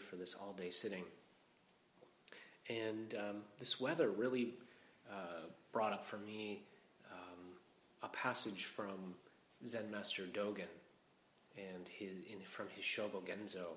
for 0.00 0.16
this 0.16 0.34
all 0.34 0.52
day 0.52 0.70
sitting. 0.70 1.04
And 2.68 3.14
um, 3.14 3.36
this 3.58 3.80
weather 3.80 4.10
really 4.10 4.54
uh, 5.10 5.46
brought 5.72 5.92
up 5.92 6.06
for 6.06 6.18
me 6.18 6.62
um, 7.10 7.38
a 8.02 8.08
passage 8.08 8.66
from 8.66 9.14
Zen 9.66 9.90
Master 9.90 10.22
Dogen 10.22 10.70
and 11.56 11.88
his, 11.88 12.10
in, 12.30 12.40
from 12.44 12.66
his 12.74 12.84
Shobo 12.84 13.22
Genzo, 13.22 13.76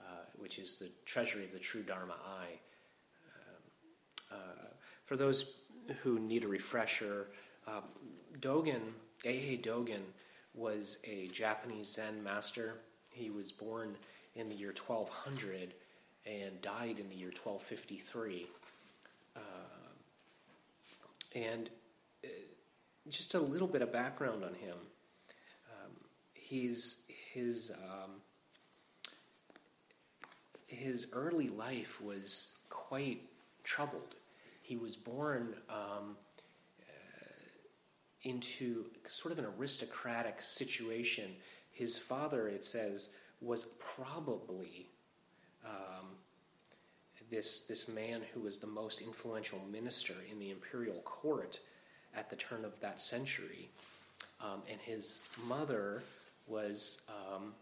uh, 0.00 0.24
which 0.36 0.58
is 0.58 0.78
the 0.78 0.88
treasury 1.06 1.44
of 1.44 1.52
the 1.52 1.58
true 1.58 1.82
Dharma 1.82 2.14
eye. 2.26 2.58
Um, 3.36 4.38
uh, 4.38 4.66
for 5.04 5.16
those 5.16 5.54
who 6.02 6.18
need 6.18 6.44
a 6.44 6.48
refresher, 6.48 7.28
um, 7.66 7.84
Dogen, 8.40 8.80
Eihei 9.24 9.62
Dogen, 9.62 10.02
was 10.54 10.98
a 11.04 11.28
Japanese 11.28 11.94
Zen 11.94 12.22
master. 12.22 12.74
He 13.10 13.30
was 13.30 13.52
born 13.52 13.96
in 14.38 14.48
the 14.48 14.54
year 14.54 14.72
1200 14.86 15.74
and 16.24 16.62
died 16.62 16.98
in 16.98 17.08
the 17.08 17.16
year 17.16 17.28
1253. 17.28 18.46
Uh, 19.36 19.40
and 21.34 21.68
uh, 22.24 22.28
just 23.10 23.34
a 23.34 23.40
little 23.40 23.68
bit 23.68 23.82
of 23.82 23.92
background 23.92 24.44
on 24.44 24.54
him. 24.54 24.76
Um, 25.70 25.92
he's 26.34 27.02
his 27.32 27.70
um, 27.70 28.10
his 30.66 31.06
early 31.12 31.48
life 31.48 32.00
was 32.00 32.58
quite 32.70 33.22
troubled. 33.64 34.14
He 34.62 34.76
was 34.76 34.96
born 34.96 35.54
um, 35.70 36.16
uh, 36.80 37.32
into 38.22 38.84
sort 39.08 39.32
of 39.32 39.38
an 39.38 39.46
aristocratic 39.58 40.42
situation. 40.42 41.30
His 41.72 41.96
father, 41.96 42.48
it 42.48 42.64
says, 42.64 43.08
was 43.40 43.64
probably 43.78 44.88
um, 45.64 46.06
this, 47.30 47.60
this 47.60 47.88
man 47.88 48.22
who 48.32 48.40
was 48.40 48.58
the 48.58 48.66
most 48.66 49.00
influential 49.00 49.60
minister 49.70 50.14
in 50.30 50.38
the 50.38 50.50
imperial 50.50 51.00
court 51.02 51.60
at 52.14 52.30
the 52.30 52.36
turn 52.36 52.64
of 52.64 52.78
that 52.80 53.00
century. 53.00 53.70
Um, 54.40 54.62
and 54.70 54.80
his 54.80 55.22
mother 55.46 56.02
was 56.46 57.02
um, 57.08 57.52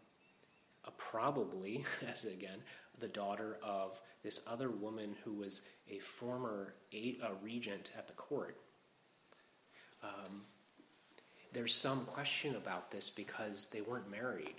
probably, 0.97 1.84
as 2.10 2.24
again, 2.24 2.58
the 2.98 3.08
daughter 3.08 3.58
of 3.62 4.00
this 4.22 4.42
other 4.47 4.70
woman 4.70 5.14
who 5.24 5.32
was 5.32 5.62
a 5.91 5.98
former 5.98 6.74
a, 6.92 7.16
a 7.22 7.32
regent 7.42 7.92
at 7.97 8.06
the 8.06 8.14
court. 8.14 8.56
Um, 10.02 10.42
there's 11.52 11.74
some 11.74 12.04
question 12.06 12.56
about 12.56 12.91
this 12.91 13.08
because 13.08 13.66
they 13.66 13.80
weren't 13.80 14.10
married. 14.10 14.56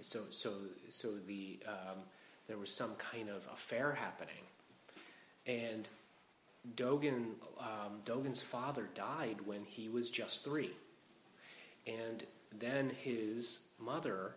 So, 0.00 0.20
so, 0.30 0.52
so 0.88 1.08
the 1.26 1.58
um, 1.66 1.98
there 2.46 2.56
was 2.56 2.72
some 2.72 2.94
kind 2.96 3.28
of 3.28 3.46
affair 3.52 3.92
happening, 3.92 4.44
and 5.46 5.88
Dogen 6.76 7.32
um, 7.58 8.00
Dogen's 8.04 8.42
father 8.42 8.88
died 8.94 9.38
when 9.44 9.64
he 9.64 9.88
was 9.88 10.10
just 10.10 10.44
three, 10.44 10.70
and 11.86 12.24
then 12.58 12.90
his 13.02 13.60
mother 13.78 14.34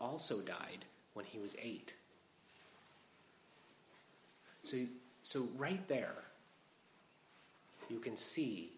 also 0.00 0.40
died 0.40 0.84
when 1.14 1.24
he 1.24 1.38
was 1.38 1.56
eight. 1.62 1.94
So, 4.62 4.78
so 5.22 5.48
right 5.56 5.86
there, 5.88 6.14
you 7.90 7.98
can 7.98 8.16
see 8.16 8.70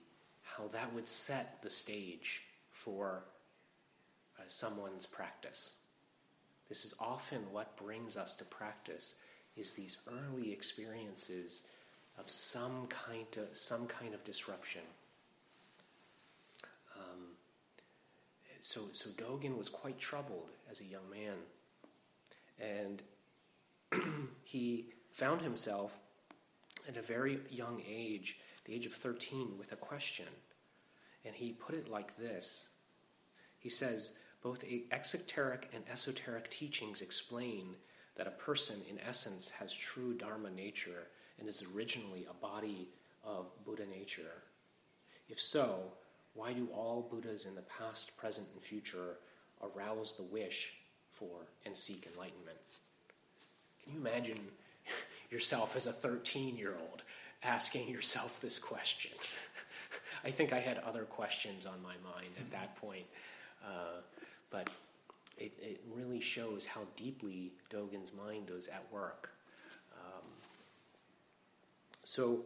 how 0.43 0.69
that 0.73 0.93
would 0.95 1.09
set 1.09 1.63
the 1.63 1.71
stage 1.71 2.43
for 2.73 3.25
uh, 4.39 4.43
someone's 4.47 5.07
practice. 5.07 5.75
This 6.69 6.85
is 6.85 6.95
often 6.99 7.41
what 7.53 7.77
brings 7.77 8.17
us 8.17 8.35
to 8.37 8.45
practice 8.45 9.15
is 9.57 9.73
these 9.73 9.99
early 10.09 10.53
experiences 10.53 11.65
of 12.19 12.31
some 12.31 12.87
kind 12.89 13.27
of 13.37 13.57
some 13.57 13.87
kind 13.87 14.15
of 14.15 14.25
disruption. 14.25 14.83
Um, 16.97 17.37
so, 18.61 18.83
so 18.93 19.11
Dogen 19.11 19.59
was 19.59 19.69
quite 19.69 19.99
troubled 19.99 20.51
as 20.71 20.81
a 20.81 20.85
young 20.85 21.09
man, 21.11 21.37
and 22.59 23.03
he 24.45 24.87
found 25.13 25.43
himself 25.43 25.97
at 26.89 26.97
a 26.97 27.03
very 27.03 27.41
young 27.51 27.83
age, 27.89 28.39
the 28.65 28.75
age 28.75 28.87
of 28.87 28.93
13, 28.93 29.59
with 29.59 29.73
a 29.73 29.77
question. 29.77 30.27
And 31.25 31.35
he 31.35 31.53
put 31.53 31.75
it 31.75 31.89
like 31.89 32.17
this 32.19 32.69
He 33.59 33.71
says, 33.71 34.13
Both 34.45 34.63
exoteric 34.93 35.71
and 35.75 35.83
esoteric 35.91 36.51
teachings 36.51 37.01
explain 37.01 37.75
that 38.17 38.29
a 38.29 38.31
person, 38.31 38.77
in 38.89 39.01
essence, 39.01 39.51
has 39.51 39.75
true 39.75 40.15
Dharma 40.15 40.51
nature 40.51 41.09
and 41.41 41.49
is 41.49 41.65
originally 41.75 42.27
a 42.31 42.35
body 42.35 42.91
of 43.25 43.47
Buddha 43.65 43.87
nature. 43.87 44.43
If 45.29 45.41
so, 45.41 45.81
why 46.35 46.53
do 46.53 46.69
all 46.73 47.09
Buddhas 47.11 47.47
in 47.47 47.57
the 47.57 47.63
past, 47.63 48.17
present, 48.17 48.47
and 48.53 48.63
future 48.63 49.17
arouse 49.63 50.15
the 50.15 50.25
wish 50.25 50.75
for 51.11 51.47
and 51.65 51.77
seek 51.77 52.07
enlightenment? 52.13 52.59
Can 53.83 53.95
you 53.95 53.99
imagine 53.99 54.39
yourself 55.31 55.75
as 55.75 55.87
a 55.87 55.93
13 55.93 56.57
year 56.57 56.75
old 56.79 57.03
asking 57.45 57.89
yourself 57.89 58.41
this 58.41 58.59
question. 58.59 59.13
I 60.25 60.31
think 60.31 60.53
I 60.53 60.61
had 60.61 60.79
other 60.79 61.05
questions 61.05 61.67
on 61.67 61.83
my 61.83 61.95
mind 62.13 62.33
at 62.39 62.51
that 62.53 62.77
point, 62.77 63.05
uh, 63.65 64.01
but 64.55 64.71
it, 65.37 65.53
it, 65.61 65.81
really 65.93 66.21
shows 66.21 66.65
how 66.65 66.83
deeply 66.95 67.51
Dogen's 67.73 68.13
mind 68.15 68.51
was 68.51 68.69
at 68.69 68.87
work. 68.93 69.31
Um, 69.97 70.23
so 72.05 72.43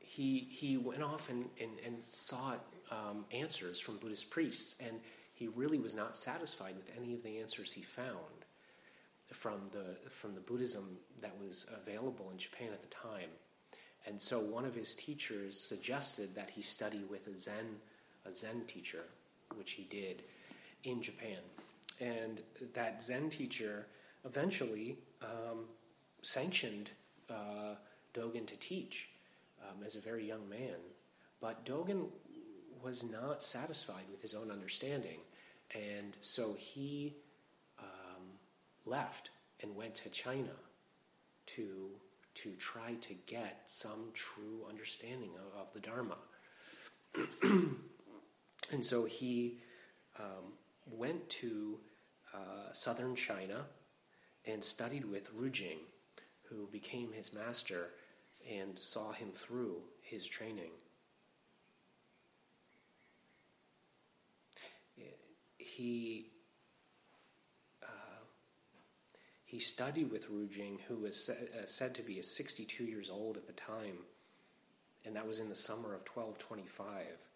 he, 0.00 0.48
he 0.50 0.76
went 0.76 1.04
off 1.04 1.30
and, 1.30 1.48
and, 1.60 1.70
and 1.86 2.04
sought 2.04 2.64
um, 2.90 3.24
answers 3.30 3.78
from 3.78 3.98
Buddhist 3.98 4.30
priests, 4.30 4.80
and 4.84 4.98
he 5.32 5.46
really 5.46 5.78
was 5.78 5.94
not 5.94 6.16
satisfied 6.16 6.74
with 6.74 6.90
any 7.00 7.14
of 7.14 7.22
the 7.22 7.38
answers 7.38 7.70
he 7.70 7.82
found 7.82 8.16
from 9.30 9.60
the 9.72 10.10
from 10.10 10.34
the 10.34 10.40
Buddhism 10.40 10.96
that 11.20 11.38
was 11.38 11.66
available 11.82 12.30
in 12.32 12.38
Japan 12.38 12.68
at 12.72 12.80
the 12.80 12.88
time. 12.88 13.28
And 14.06 14.20
so 14.20 14.40
one 14.40 14.64
of 14.64 14.74
his 14.74 14.94
teachers 14.94 15.60
suggested 15.60 16.34
that 16.34 16.50
he 16.50 16.62
study 16.62 17.04
with 17.08 17.28
a 17.28 17.36
Zen 17.36 17.76
a 18.26 18.34
Zen 18.34 18.62
teacher, 18.66 19.04
which 19.54 19.72
he 19.72 19.84
did 19.84 20.22
in 20.84 21.02
Japan. 21.02 21.38
And 22.00 22.40
that 22.74 23.02
Zen 23.02 23.30
teacher 23.30 23.86
eventually 24.24 24.98
um, 25.22 25.64
sanctioned 26.22 26.90
uh, 27.30 27.74
Dogen 28.14 28.46
to 28.46 28.56
teach 28.56 29.08
um, 29.62 29.84
as 29.84 29.96
a 29.96 30.00
very 30.00 30.26
young 30.26 30.48
man. 30.48 30.76
But 31.40 31.64
Dogen 31.64 32.06
was 32.82 33.04
not 33.04 33.42
satisfied 33.42 34.04
with 34.10 34.22
his 34.22 34.34
own 34.34 34.50
understanding. 34.50 35.18
And 35.74 36.16
so 36.20 36.54
he 36.58 37.14
left 38.88 39.30
and 39.62 39.76
went 39.76 39.94
to 39.96 40.08
China 40.08 40.56
to, 41.46 41.90
to 42.34 42.50
try 42.58 42.94
to 43.00 43.14
get 43.26 43.62
some 43.66 44.10
true 44.14 44.64
understanding 44.68 45.30
of, 45.36 45.60
of 45.60 45.72
the 45.72 45.80
Dharma. 45.80 46.16
and 48.72 48.84
so 48.84 49.04
he 49.04 49.58
um, 50.18 50.52
went 50.90 51.28
to 51.30 51.78
uh, 52.34 52.72
southern 52.72 53.14
China 53.14 53.66
and 54.44 54.62
studied 54.62 55.04
with 55.04 55.30
Ru 55.34 55.50
Jing, 55.50 55.78
who 56.44 56.68
became 56.72 57.12
his 57.12 57.32
master 57.32 57.90
and 58.50 58.78
saw 58.78 59.12
him 59.12 59.30
through 59.34 59.82
his 60.02 60.26
training. 60.26 60.70
He 65.58 66.30
he 69.48 69.58
studied 69.58 70.10
with 70.10 70.28
Ru 70.28 70.46
Jing, 70.46 70.78
who 70.88 70.96
was 70.96 71.30
uh, 71.30 71.62
said 71.64 71.94
to 71.94 72.02
be 72.02 72.20
62 72.20 72.84
years 72.84 73.08
old 73.08 73.38
at 73.38 73.46
the 73.46 73.54
time, 73.54 74.00
and 75.06 75.16
that 75.16 75.26
was 75.26 75.40
in 75.40 75.48
the 75.48 75.54
summer 75.54 75.94
of 75.94 76.06
1225. 76.06 77.27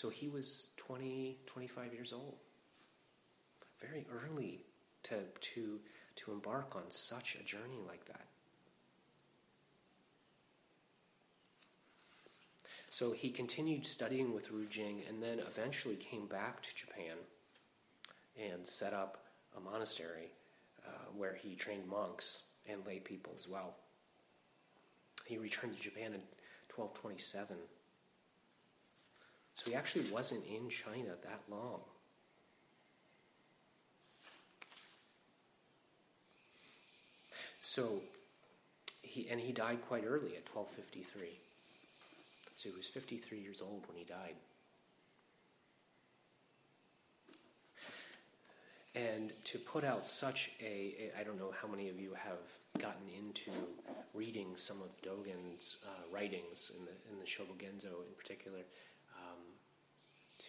So 0.00 0.08
he 0.08 0.28
was 0.28 0.68
20, 0.78 1.36
25 1.44 1.92
years 1.92 2.14
old. 2.14 2.36
Very 3.82 4.06
early 4.10 4.64
to, 5.02 5.16
to, 5.42 5.78
to 6.16 6.32
embark 6.32 6.74
on 6.74 6.84
such 6.88 7.36
a 7.38 7.44
journey 7.44 7.80
like 7.86 8.06
that. 8.06 8.24
So 12.88 13.12
he 13.12 13.28
continued 13.28 13.86
studying 13.86 14.32
with 14.32 14.50
Ru 14.50 14.64
Jing 14.64 15.02
and 15.06 15.22
then 15.22 15.38
eventually 15.38 15.96
came 15.96 16.26
back 16.26 16.62
to 16.62 16.74
Japan 16.74 17.18
and 18.42 18.66
set 18.66 18.94
up 18.94 19.18
a 19.54 19.60
monastery 19.60 20.32
uh, 20.86 21.10
where 21.14 21.34
he 21.34 21.54
trained 21.54 21.86
monks 21.86 22.44
and 22.66 22.86
lay 22.86 23.00
people 23.00 23.34
as 23.38 23.46
well. 23.46 23.74
He 25.26 25.36
returned 25.36 25.74
to 25.74 25.78
Japan 25.78 26.14
in 26.14 26.22
1227. 26.74 27.58
So 29.60 29.70
he 29.70 29.76
actually 29.76 30.10
wasn't 30.10 30.42
in 30.46 30.70
China 30.70 31.10
that 31.22 31.42
long. 31.50 31.80
So 37.60 38.00
he 39.02 39.28
and 39.30 39.38
he 39.38 39.52
died 39.52 39.80
quite 39.86 40.04
early 40.06 40.34
at 40.34 40.48
1253. 40.48 41.28
So 42.56 42.70
he 42.70 42.74
was 42.74 42.86
53 42.86 43.38
years 43.38 43.60
old 43.60 43.86
when 43.86 43.98
he 43.98 44.04
died. 44.04 44.36
And 48.94 49.34
to 49.44 49.58
put 49.58 49.84
out 49.84 50.06
such 50.06 50.52
a, 50.62 51.10
a 51.14 51.20
I 51.20 51.22
don't 51.22 51.38
know 51.38 51.52
how 51.60 51.68
many 51.68 51.90
of 51.90 52.00
you 52.00 52.14
have 52.14 52.80
gotten 52.80 53.10
into 53.14 53.50
reading 54.14 54.56
some 54.56 54.78
of 54.80 54.88
Dogen's 55.02 55.76
uh, 55.84 55.88
writings 56.10 56.72
in 56.78 56.86
the 56.86 56.92
in 57.12 57.18
the 57.18 57.26
Shobogenzo 57.26 58.06
in 58.08 58.14
particular, 58.16 58.60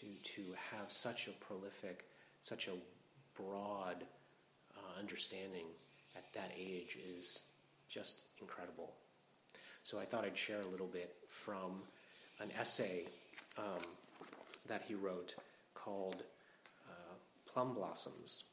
to 0.01 0.07
to 0.35 0.53
have 0.71 0.91
such 0.91 1.27
a 1.27 1.31
prolific, 1.31 2.05
such 2.41 2.67
a 2.67 2.73
broad 3.41 4.03
uh, 4.75 4.99
understanding 4.99 5.65
at 6.15 6.25
that 6.33 6.51
age 6.57 6.97
is 7.17 7.43
just 7.89 8.23
incredible. 8.39 8.93
So 9.83 9.99
I 9.99 10.05
thought 10.05 10.25
I'd 10.25 10.37
share 10.37 10.61
a 10.61 10.67
little 10.67 10.87
bit 10.87 11.15
from 11.27 11.81
an 12.39 12.51
essay 12.59 13.05
um, 13.57 13.81
that 14.67 14.83
he 14.87 14.95
wrote 14.95 15.35
called 15.73 16.23
uh, 16.89 17.13
Plum 17.45 17.73
Blossoms. 17.73 18.43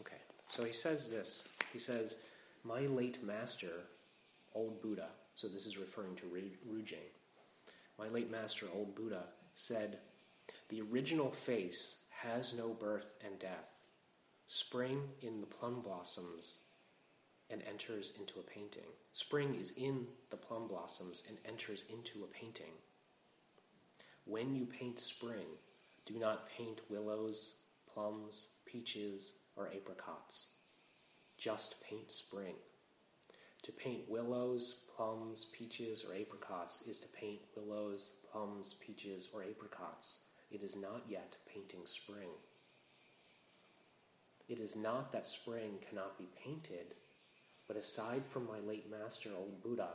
Okay, 0.00 0.16
so 0.48 0.64
he 0.64 0.72
says 0.72 1.08
this. 1.08 1.44
He 1.72 1.78
says, 1.78 2.16
My 2.64 2.80
late 2.80 3.22
master, 3.22 3.84
old 4.54 4.82
Buddha, 4.82 5.08
so 5.34 5.48
this 5.48 5.66
is 5.66 5.78
referring 5.78 6.16
to 6.16 6.26
Rujing, 6.26 6.98
my 7.98 8.08
late 8.08 8.30
master, 8.30 8.66
old 8.74 8.94
Buddha, 8.94 9.24
said, 9.54 9.98
The 10.68 10.82
original 10.82 11.30
face 11.30 12.02
has 12.10 12.54
no 12.56 12.68
birth 12.68 13.14
and 13.24 13.38
death. 13.38 13.74
Spring 14.46 15.02
in 15.22 15.40
the 15.40 15.46
plum 15.46 15.80
blossoms 15.80 16.64
and 17.50 17.62
enters 17.68 18.12
into 18.18 18.40
a 18.40 18.42
painting. 18.42 18.90
Spring 19.12 19.56
is 19.60 19.72
in 19.76 20.06
the 20.30 20.36
plum 20.36 20.68
blossoms 20.68 21.22
and 21.28 21.38
enters 21.46 21.84
into 21.90 22.24
a 22.24 22.26
painting. 22.28 22.72
When 24.24 24.54
you 24.54 24.66
paint 24.66 25.00
spring, 25.00 25.46
do 26.06 26.18
not 26.18 26.48
paint 26.48 26.80
willows, 26.88 27.56
plums, 27.92 28.48
peaches, 28.64 29.32
or 29.56 29.68
apricots. 29.68 30.50
Just 31.40 31.82
paint 31.82 32.12
spring. 32.12 32.56
To 33.62 33.72
paint 33.72 34.10
willows, 34.10 34.82
plums, 34.94 35.46
peaches, 35.54 36.04
or 36.04 36.14
apricots 36.14 36.82
is 36.86 36.98
to 36.98 37.08
paint 37.08 37.40
willows, 37.56 38.12
plums, 38.30 38.76
peaches, 38.78 39.30
or 39.32 39.42
apricots. 39.42 40.18
It 40.50 40.62
is 40.62 40.76
not 40.76 41.04
yet 41.08 41.38
painting 41.50 41.86
spring. 41.86 42.28
It 44.50 44.60
is 44.60 44.76
not 44.76 45.12
that 45.12 45.24
spring 45.24 45.78
cannot 45.88 46.18
be 46.18 46.28
painted, 46.44 46.94
but 47.66 47.78
aside 47.78 48.26
from 48.26 48.46
my 48.46 48.58
late 48.58 48.90
master, 48.90 49.30
old 49.34 49.62
Buddha, 49.62 49.94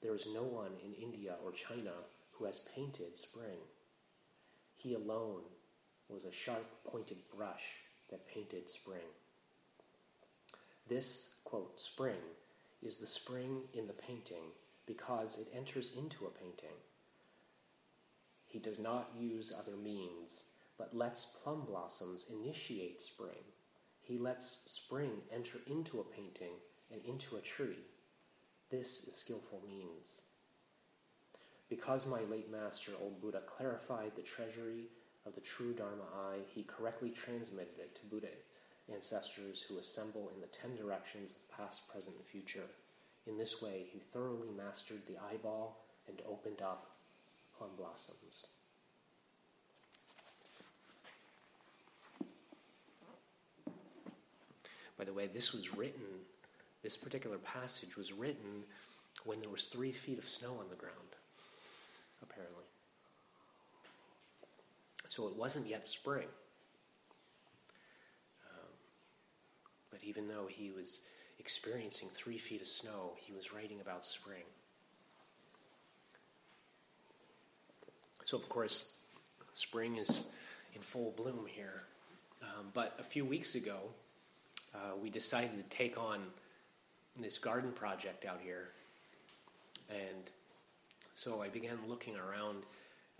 there 0.00 0.14
is 0.14 0.28
no 0.32 0.44
one 0.44 0.74
in 0.84 0.94
India 0.94 1.34
or 1.44 1.50
China 1.50 1.94
who 2.30 2.44
has 2.44 2.68
painted 2.72 3.18
spring. 3.18 3.58
He 4.76 4.94
alone 4.94 5.42
was 6.08 6.24
a 6.24 6.30
sharp 6.30 6.70
pointed 6.84 7.18
brush 7.36 7.78
that 8.10 8.28
painted 8.28 8.70
spring. 8.70 9.10
This, 10.88 11.36
quote, 11.44 11.80
spring 11.80 12.20
is 12.82 12.98
the 12.98 13.06
spring 13.06 13.62
in 13.72 13.86
the 13.86 13.94
painting 13.94 14.52
because 14.86 15.38
it 15.38 15.48
enters 15.56 15.92
into 15.96 16.26
a 16.26 16.38
painting. 16.38 16.76
He 18.46 18.58
does 18.58 18.78
not 18.78 19.10
use 19.18 19.52
other 19.58 19.76
means, 19.76 20.44
but 20.78 20.94
lets 20.94 21.38
plum 21.42 21.64
blossoms 21.66 22.26
initiate 22.30 23.00
spring. 23.00 23.44
He 24.02 24.18
lets 24.18 24.70
spring 24.70 25.22
enter 25.32 25.58
into 25.66 26.00
a 26.00 26.04
painting 26.04 26.52
and 26.92 27.00
into 27.04 27.36
a 27.36 27.40
tree. 27.40 27.78
This 28.70 29.04
is 29.04 29.14
skillful 29.14 29.62
means. 29.66 30.20
Because 31.70 32.06
my 32.06 32.20
late 32.30 32.52
master, 32.52 32.92
old 33.00 33.22
Buddha, 33.22 33.40
clarified 33.46 34.12
the 34.14 34.22
treasury 34.22 34.84
of 35.26 35.34
the 35.34 35.40
true 35.40 35.72
Dharma 35.72 36.04
eye, 36.14 36.40
he 36.54 36.62
correctly 36.64 37.10
transmitted 37.10 37.78
it 37.78 37.94
to 37.96 38.06
Buddha 38.06 38.28
ancestors 38.92 39.62
who 39.62 39.78
assemble 39.78 40.30
in 40.34 40.40
the 40.40 40.46
ten 40.48 40.76
directions 40.76 41.32
of 41.32 41.56
past, 41.56 41.88
present, 41.88 42.16
and 42.16 42.24
future. 42.26 42.66
In 43.26 43.38
this 43.38 43.62
way, 43.62 43.86
he 43.90 44.00
thoroughly 44.12 44.50
mastered 44.56 45.00
the 45.06 45.16
eyeball 45.30 45.84
and 46.08 46.20
opened 46.28 46.60
up 46.60 46.90
plum 47.56 47.70
blossoms. 47.78 48.48
By 54.98 55.04
the 55.04 55.12
way, 55.12 55.26
this 55.26 55.52
was 55.52 55.74
written, 55.76 56.04
this 56.82 56.96
particular 56.96 57.38
passage 57.38 57.96
was 57.96 58.12
written 58.12 58.62
when 59.24 59.40
there 59.40 59.48
was 59.48 59.66
three 59.66 59.90
feet 59.90 60.18
of 60.18 60.28
snow 60.28 60.56
on 60.60 60.68
the 60.68 60.76
ground, 60.76 61.16
apparently. 62.22 62.64
So 65.08 65.26
it 65.26 65.36
wasn't 65.36 65.66
yet 65.66 65.88
spring. 65.88 66.28
Um, 68.50 68.68
but 69.90 69.93
even 70.04 70.28
though 70.28 70.46
he 70.48 70.70
was 70.70 71.02
experiencing 71.38 72.08
three 72.14 72.38
feet 72.38 72.60
of 72.60 72.66
snow, 72.66 73.12
he 73.16 73.32
was 73.32 73.52
writing 73.52 73.80
about 73.80 74.04
spring. 74.04 74.44
So, 78.24 78.38
of 78.38 78.48
course, 78.48 78.94
spring 79.54 79.96
is 79.96 80.26
in 80.74 80.80
full 80.80 81.12
bloom 81.16 81.46
here. 81.46 81.82
Um, 82.42 82.66
but 82.72 82.96
a 82.98 83.04
few 83.04 83.24
weeks 83.24 83.54
ago, 83.54 83.78
uh, 84.74 84.96
we 85.00 85.10
decided 85.10 85.50
to 85.56 85.76
take 85.76 85.98
on 85.98 86.20
this 87.18 87.38
garden 87.38 87.72
project 87.72 88.24
out 88.24 88.40
here. 88.42 88.68
And 89.90 90.30
so 91.14 91.42
I 91.42 91.48
began 91.48 91.78
looking 91.86 92.16
around 92.16 92.64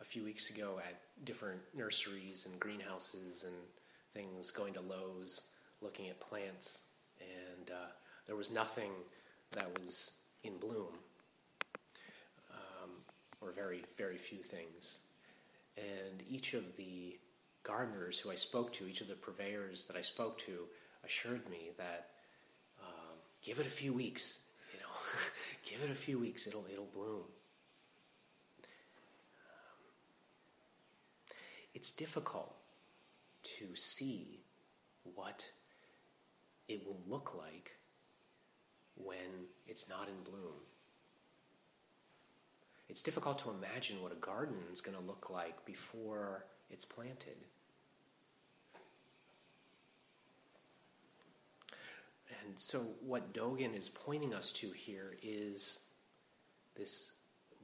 a 0.00 0.04
few 0.04 0.24
weeks 0.24 0.50
ago 0.50 0.80
at 0.84 1.00
different 1.24 1.60
nurseries 1.76 2.46
and 2.46 2.58
greenhouses 2.58 3.44
and 3.44 3.54
things, 4.14 4.50
going 4.50 4.74
to 4.74 4.80
Lowe's, 4.80 5.50
looking 5.84 6.08
at 6.08 6.18
plants. 6.18 6.80
And 7.20 7.70
uh, 7.70 7.92
there 8.26 8.34
was 8.34 8.50
nothing 8.50 8.90
that 9.52 9.78
was 9.78 10.12
in 10.42 10.58
bloom, 10.58 10.94
um, 12.50 12.90
or 13.40 13.52
very, 13.52 13.84
very 13.96 14.18
few 14.18 14.42
things. 14.42 15.00
And 15.76 16.22
each 16.28 16.54
of 16.54 16.76
the 16.76 17.18
gardeners 17.62 18.18
who 18.18 18.30
I 18.30 18.36
spoke 18.36 18.72
to, 18.74 18.86
each 18.86 19.00
of 19.00 19.08
the 19.08 19.14
purveyors 19.14 19.84
that 19.86 19.96
I 19.96 20.02
spoke 20.02 20.38
to, 20.40 20.66
assured 21.04 21.48
me 21.48 21.70
that 21.78 22.10
um, 22.80 23.16
give 23.42 23.60
it 23.60 23.66
a 23.66 23.70
few 23.70 23.92
weeks, 23.92 24.38
you 24.72 24.80
know, 24.80 24.86
give 25.70 25.88
it 25.88 25.92
a 25.92 25.96
few 25.96 26.18
weeks, 26.18 26.46
it'll 26.46 26.64
it'll 26.72 26.88
bloom. 26.94 27.24
Um, 29.46 29.84
it's 31.74 31.90
difficult 31.90 32.54
to 33.58 33.74
see 33.74 34.40
what 35.14 35.46
it 36.68 36.84
will 36.86 37.00
look 37.06 37.34
like 37.34 37.72
when 38.96 39.48
it's 39.66 39.88
not 39.88 40.08
in 40.08 40.30
bloom. 40.30 40.54
It's 42.88 43.02
difficult 43.02 43.38
to 43.40 43.50
imagine 43.50 44.02
what 44.02 44.12
a 44.12 44.16
garden 44.16 44.56
is 44.72 44.80
going 44.80 44.96
to 44.96 45.02
look 45.02 45.30
like 45.30 45.64
before 45.64 46.44
it's 46.70 46.84
planted. 46.84 47.36
And 52.44 52.58
so, 52.58 52.80
what 53.04 53.32
Dogen 53.32 53.76
is 53.76 53.88
pointing 53.88 54.34
us 54.34 54.52
to 54.52 54.70
here 54.70 55.16
is 55.22 55.80
this 56.76 57.12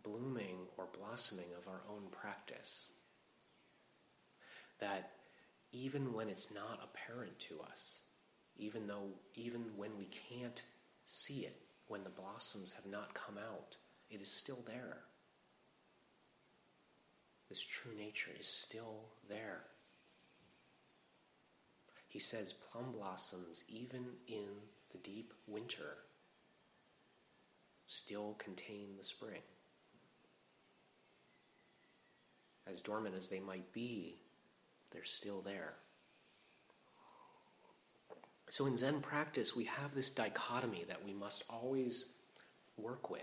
blooming 0.03 0.57
or 0.77 0.87
blossoming 0.99 1.53
of 1.59 1.69
our 1.69 1.83
own 1.89 2.05
practice. 2.11 2.91
That 4.81 5.11
even 5.73 6.15
when 6.15 6.29
it's 6.29 6.53
not 6.53 6.81
apparent 6.83 7.39
to 7.41 7.61
us, 7.71 8.01
even 8.61 8.87
though, 8.87 9.09
even 9.35 9.63
when 9.77 9.97
we 9.99 10.07
can't 10.07 10.63
see 11.07 11.41
it, 11.47 11.57
when 11.89 12.05
the 12.05 12.11
blossoms 12.11 12.73
have 12.73 12.87
not 12.87 13.15
come 13.15 13.37
out, 13.39 13.77
it 14.11 14.21
is 14.21 14.31
still 14.31 14.63
there. 14.67 14.99
This 17.49 17.63
true 17.63 17.93
nature 17.97 18.31
is 18.39 18.47
still 18.47 19.07
there. 19.29 19.63
He 22.07 22.19
says 22.19 22.53
plum 22.53 22.93
blossoms, 22.93 23.65
even 23.69 24.05
in 24.29 24.47
the 24.93 24.99
deep 24.99 25.33
winter, 25.47 25.97
still 27.87 28.37
contain 28.39 28.97
the 28.99 29.05
spring. 29.05 29.43
As 32.67 32.83
dormant 32.83 33.17
as 33.17 33.29
they 33.29 33.41
might 33.41 33.73
be, 33.73 34.17
they're 34.91 35.05
still 35.05 35.41
there. 35.41 35.75
So 38.51 38.67
in 38.67 38.77
Zen 38.77 39.01
practice, 39.01 39.55
we 39.55 39.65
have 39.65 39.95
this 39.95 40.11
dichotomy 40.11 40.85
that 40.89 41.05
we 41.05 41.15
must 41.15 41.45
always 41.49 42.07
work 42.77 43.09
with, 43.09 43.23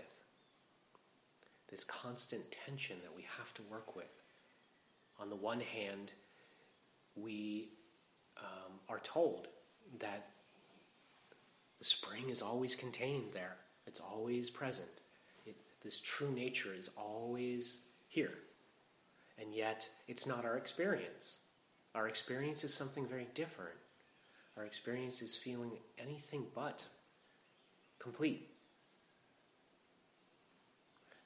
this 1.70 1.84
constant 1.84 2.42
tension 2.50 2.96
that 3.02 3.14
we 3.14 3.26
have 3.36 3.52
to 3.54 3.62
work 3.70 3.94
with. 3.94 4.06
On 5.20 5.28
the 5.28 5.36
one 5.36 5.60
hand, 5.60 6.12
we 7.14 7.68
um, 8.38 8.72
are 8.88 9.00
told 9.00 9.48
that 10.00 10.30
the 11.78 11.84
spring 11.84 12.30
is 12.30 12.40
always 12.40 12.74
contained 12.74 13.34
there, 13.34 13.56
it's 13.86 14.00
always 14.00 14.48
present. 14.48 14.88
It, 15.44 15.56
this 15.84 16.00
true 16.00 16.30
nature 16.30 16.72
is 16.74 16.88
always 16.96 17.82
here. 18.08 18.38
And 19.38 19.54
yet, 19.54 19.86
it's 20.08 20.26
not 20.26 20.46
our 20.46 20.56
experience. 20.56 21.40
Our 21.94 22.08
experience 22.08 22.64
is 22.64 22.72
something 22.72 23.06
very 23.06 23.28
different. 23.34 23.76
Our 24.58 24.64
experience 24.64 25.22
is 25.22 25.36
feeling 25.36 25.70
anything 25.98 26.46
but 26.54 26.84
complete. 28.00 28.48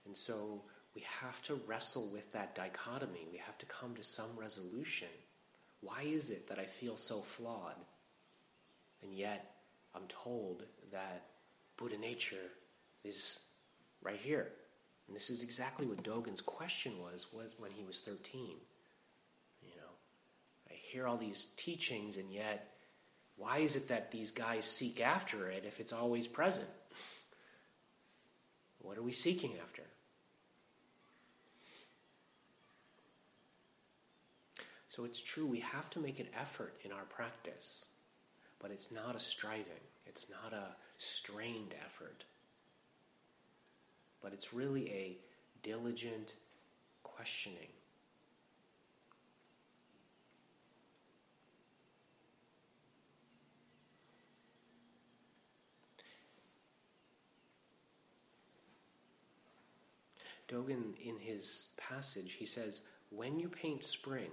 And 0.04 0.14
so 0.14 0.62
we 0.94 1.02
have 1.20 1.40
to 1.44 1.54
wrestle 1.66 2.10
with 2.12 2.30
that 2.32 2.54
dichotomy. 2.54 3.26
We 3.32 3.38
have 3.38 3.56
to 3.58 3.66
come 3.66 3.94
to 3.94 4.02
some 4.02 4.36
resolution. 4.36 5.08
Why 5.80 6.02
is 6.02 6.28
it 6.28 6.48
that 6.48 6.58
I 6.58 6.66
feel 6.66 6.98
so 6.98 7.20
flawed? 7.20 7.76
And 9.02 9.14
yet 9.14 9.54
I'm 9.94 10.06
told 10.08 10.64
that 10.92 11.24
Buddha 11.78 11.96
nature 11.96 12.50
is 13.02 13.40
right 14.02 14.20
here. 14.22 14.48
And 15.06 15.16
this 15.16 15.30
is 15.30 15.42
exactly 15.42 15.86
what 15.86 16.02
Dogen's 16.02 16.42
question 16.42 16.98
was, 17.00 17.32
was 17.32 17.54
when 17.58 17.70
he 17.70 17.84
was 17.84 18.00
13. 18.00 18.56
You 19.62 19.70
know, 19.70 19.90
I 20.70 20.74
hear 20.74 21.06
all 21.06 21.16
these 21.16 21.46
teachings, 21.56 22.18
and 22.18 22.30
yet, 22.30 22.71
why 23.36 23.58
is 23.58 23.76
it 23.76 23.88
that 23.88 24.10
these 24.10 24.30
guys 24.30 24.64
seek 24.64 25.00
after 25.00 25.50
it 25.50 25.64
if 25.66 25.80
it's 25.80 25.92
always 25.92 26.26
present? 26.26 26.68
what 28.82 28.98
are 28.98 29.02
we 29.02 29.12
seeking 29.12 29.52
after? 29.62 29.82
So 34.88 35.04
it's 35.06 35.20
true, 35.20 35.46
we 35.46 35.60
have 35.60 35.88
to 35.90 36.00
make 36.00 36.20
an 36.20 36.26
effort 36.38 36.74
in 36.84 36.92
our 36.92 37.04
practice, 37.04 37.86
but 38.60 38.70
it's 38.70 38.92
not 38.92 39.16
a 39.16 39.18
striving, 39.18 39.64
it's 40.06 40.26
not 40.28 40.52
a 40.52 40.66
strained 40.98 41.74
effort, 41.86 42.24
but 44.20 44.34
it's 44.34 44.52
really 44.52 44.90
a 44.90 45.16
diligent 45.62 46.34
questioning. 47.02 47.68
Dogen, 60.52 60.94
in 61.02 61.18
his 61.18 61.68
passage, 61.76 62.34
he 62.34 62.44
says, 62.44 62.82
When 63.10 63.38
you 63.38 63.48
paint 63.48 63.82
spring, 63.82 64.30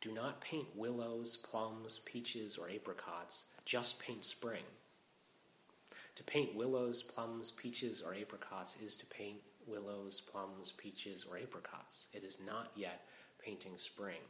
do 0.00 0.12
not 0.12 0.40
paint 0.40 0.68
willows, 0.74 1.36
plums, 1.36 2.00
peaches, 2.04 2.56
or 2.56 2.70
apricots, 2.70 3.44
just 3.64 4.00
paint 4.00 4.24
spring. 4.24 4.62
To 6.14 6.24
paint 6.24 6.54
willows, 6.54 7.02
plums, 7.02 7.50
peaches, 7.50 8.02
or 8.04 8.14
apricots 8.14 8.76
is 8.82 8.96
to 8.96 9.06
paint 9.06 9.38
willows, 9.66 10.20
plums, 10.20 10.72
peaches, 10.78 11.26
or 11.30 11.36
apricots. 11.36 12.06
It 12.14 12.24
is 12.24 12.38
not 12.46 12.70
yet 12.74 13.02
painting 13.44 13.72
spring. 13.76 14.20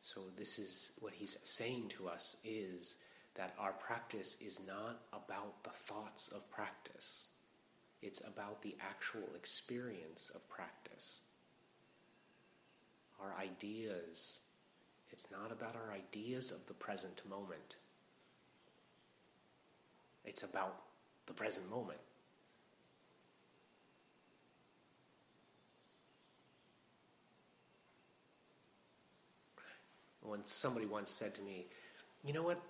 So 0.00 0.20
this 0.36 0.58
is 0.58 0.92
what 1.00 1.12
he's 1.12 1.38
saying 1.42 1.88
to 1.96 2.08
us 2.08 2.36
is 2.44 2.96
that 3.40 3.54
our 3.58 3.72
practice 3.72 4.36
is 4.44 4.60
not 4.66 5.00
about 5.14 5.64
the 5.64 5.70
thoughts 5.70 6.28
of 6.28 6.50
practice. 6.50 7.28
It's 8.02 8.20
about 8.20 8.60
the 8.60 8.76
actual 8.82 9.30
experience 9.34 10.30
of 10.34 10.46
practice. 10.50 11.20
Our 13.18 13.34
ideas, 13.40 14.40
it's 15.10 15.30
not 15.30 15.52
about 15.52 15.74
our 15.74 15.90
ideas 15.90 16.52
of 16.52 16.66
the 16.66 16.74
present 16.74 17.22
moment. 17.30 17.76
It's 20.26 20.42
about 20.42 20.76
the 21.24 21.32
present 21.32 21.70
moment. 21.70 22.00
When 30.20 30.44
somebody 30.44 30.84
once 30.84 31.10
said 31.10 31.34
to 31.36 31.42
me, 31.42 31.68
You 32.22 32.34
know 32.34 32.42
what? 32.42 32.60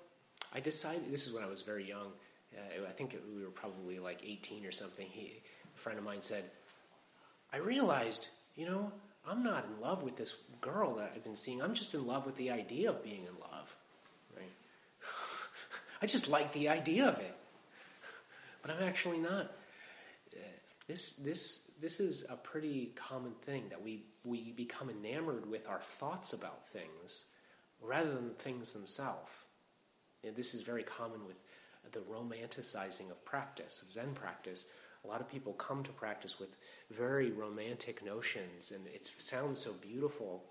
I 0.52 0.60
decided, 0.60 1.10
this 1.10 1.26
is 1.26 1.32
when 1.32 1.44
I 1.44 1.46
was 1.46 1.62
very 1.62 1.86
young, 1.88 2.12
uh, 2.56 2.88
I 2.88 2.92
think 2.92 3.14
it, 3.14 3.22
we 3.34 3.42
were 3.42 3.50
probably 3.50 3.98
like 3.98 4.20
18 4.24 4.66
or 4.66 4.72
something. 4.72 5.06
He, 5.08 5.40
a 5.74 5.78
friend 5.78 5.98
of 5.98 6.04
mine 6.04 6.22
said, 6.22 6.44
I 7.52 7.58
realized, 7.58 8.28
you 8.56 8.66
know, 8.66 8.92
I'm 9.28 9.42
not 9.42 9.66
in 9.66 9.80
love 9.80 10.02
with 10.02 10.16
this 10.16 10.34
girl 10.60 10.94
that 10.96 11.12
I've 11.14 11.24
been 11.24 11.36
seeing. 11.36 11.62
I'm 11.62 11.74
just 11.74 11.94
in 11.94 12.06
love 12.06 12.26
with 12.26 12.36
the 12.36 12.50
idea 12.50 12.90
of 12.90 13.02
being 13.04 13.22
in 13.22 13.40
love. 13.40 13.76
Right? 14.36 14.52
I 16.02 16.06
just 16.06 16.28
like 16.28 16.52
the 16.52 16.68
idea 16.68 17.06
of 17.06 17.18
it. 17.18 17.34
But 18.62 18.72
I'm 18.72 18.82
actually 18.82 19.18
not. 19.18 19.52
Uh, 20.32 20.40
this, 20.86 21.12
this, 21.12 21.70
this 21.80 22.00
is 22.00 22.24
a 22.28 22.36
pretty 22.36 22.92
common 22.96 23.32
thing 23.46 23.64
that 23.70 23.82
we, 23.82 24.02
we 24.24 24.52
become 24.52 24.90
enamored 24.90 25.48
with 25.48 25.68
our 25.68 25.80
thoughts 25.80 26.32
about 26.32 26.68
things 26.68 27.26
rather 27.82 28.12
than 28.12 28.30
things 28.34 28.72
themselves. 28.72 29.30
This 30.36 30.54
is 30.54 30.62
very 30.62 30.82
common 30.82 31.20
with 31.26 31.36
the 31.92 32.00
romanticizing 32.00 33.10
of 33.10 33.24
practice, 33.24 33.82
of 33.82 33.90
Zen 33.90 34.12
practice. 34.14 34.66
A 35.04 35.08
lot 35.08 35.20
of 35.20 35.28
people 35.28 35.54
come 35.54 35.82
to 35.82 35.90
practice 35.90 36.38
with 36.38 36.56
very 36.90 37.30
romantic 37.30 38.04
notions, 38.04 38.70
and 38.70 38.86
it 38.86 39.10
sounds 39.18 39.60
so 39.60 39.72
beautiful, 39.72 40.44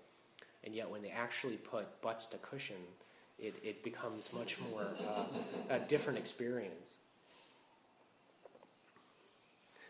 and 0.64 0.74
yet 0.74 0.90
when 0.90 1.02
they 1.02 1.10
actually 1.10 1.56
put 1.56 2.02
butts 2.02 2.26
to 2.26 2.38
cushion, 2.38 2.76
it, 3.38 3.54
it 3.62 3.82
becomes 3.84 4.32
much 4.32 4.58
more 4.70 4.88
uh, 5.08 5.24
a 5.70 5.78
different 5.78 6.18
experience. 6.18 6.96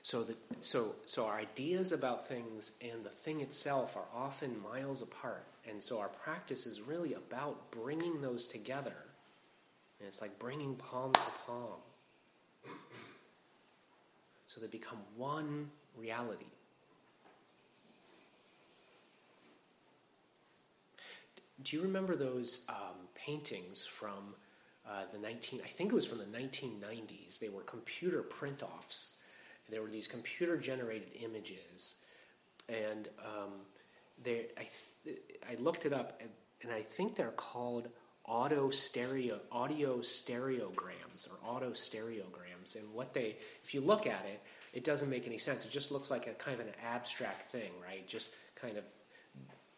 So, 0.03 0.23
the, 0.23 0.35
so, 0.61 0.95
so 1.07 1.27
our 1.27 1.39
ideas 1.39 1.93
about 1.93 2.27
things 2.27 2.73
and 2.81 3.05
the 3.05 3.11
thing 3.11 3.41
itself 3.41 3.97
are 3.97 4.09
often 4.15 4.57
miles 4.63 5.03
apart, 5.03 5.47
and 5.69 5.83
so 5.83 5.99
our 5.99 6.09
practice 6.09 6.67
is 6.67 6.81
really 6.81 7.15
about 7.15 7.71
bringing 7.71 8.21
those 8.21 8.47
together 8.47 8.95
and 10.01 10.09
it's 10.09 10.21
like 10.21 10.39
bringing 10.39 10.75
palm 10.77 11.13
to 11.13 11.21
palm. 11.47 11.79
So 14.49 14.61
they 14.61 14.67
become 14.67 14.99
one 15.17 15.71
reality. 15.97 16.47
Do 21.63 21.77
you 21.77 21.83
remember 21.83 22.17
those 22.17 22.65
um, 22.69 23.07
paintings 23.15 23.85
from 23.85 24.35
uh, 24.89 25.03
the 25.13 25.19
19, 25.19 25.61
I 25.63 25.69
think 25.69 25.93
it 25.93 25.95
was 25.95 26.07
from 26.07 26.19
the 26.19 26.25
1990s? 26.25 27.39
They 27.39 27.51
were 27.51 27.61
computer 27.63 28.23
print 28.23 28.63
offs. 28.63 29.19
There 29.69 29.83
were 29.83 29.91
these 29.91 30.09
computer 30.09 30.57
generated 30.57 31.11
images. 31.23 31.97
And 32.69 33.09
um, 33.19 33.51
I, 34.27 34.67
I 35.49 35.55
looked 35.61 35.85
it 35.85 35.93
up, 35.93 36.21
and, 36.21 36.31
and 36.63 36.73
I 36.73 36.83
think 36.83 37.15
they're 37.15 37.31
called 37.33 37.89
auto 38.25 38.71
stereo 38.71 39.41
audio 39.51 39.99
stereograms 39.99 41.29
or 41.29 41.49
auto 41.49 41.71
stereograms. 41.71 42.77
And 42.77 42.93
what 42.95 43.15
they 43.15 43.37
if 43.63 43.75
you 43.75 43.81
look 43.81 44.07
at 44.07 44.25
it 44.27 44.41
it 44.73 44.85
doesn't 44.85 45.11
make 45.11 45.27
any 45.27 45.39
sense. 45.39 45.65
It 45.65 45.71
just 45.71 45.91
looks 45.91 46.11
like 46.11 46.27
a 46.27 46.33
kind 46.33 46.61
of 46.61 46.67
an 46.67 46.73
abstract 46.85 47.51
thing 47.53 47.71
right? 47.83 48.07
Just 48.07 48.31
kind 48.55 48.77
of 48.77 48.85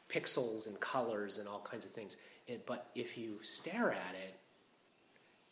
pixels 0.08 0.66
and 0.66 0.78
colors 0.80 1.38
and 1.38 1.48
all 1.48 1.60
kinds 1.60 1.84
of 1.84 1.92
things. 1.92 2.16
It, 2.46 2.66
but 2.66 2.90
if 2.94 3.16
you 3.16 3.38
stare 3.42 3.92
at 3.92 4.14
it 4.14 4.36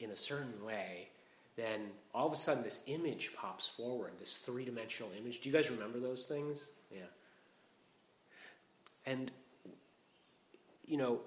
in 0.05 0.11
a 0.11 0.17
certain 0.17 0.65
way 0.65 1.09
then 1.57 1.81
all 2.15 2.27
of 2.27 2.33
a 2.33 2.37
sudden 2.37 2.63
this 2.63 2.81
image 2.87 3.33
pops 3.37 3.67
forward 3.67 4.13
this 4.19 4.37
three-dimensional 4.37 5.11
image. 5.19 5.41
Do 5.41 5.49
you 5.49 5.55
guys 5.55 5.71
remember 5.71 5.99
those 5.99 6.25
things? 6.25 6.71
Yeah. 6.91 7.01
And 9.07 9.31
you 10.87 10.97
know 10.97 11.21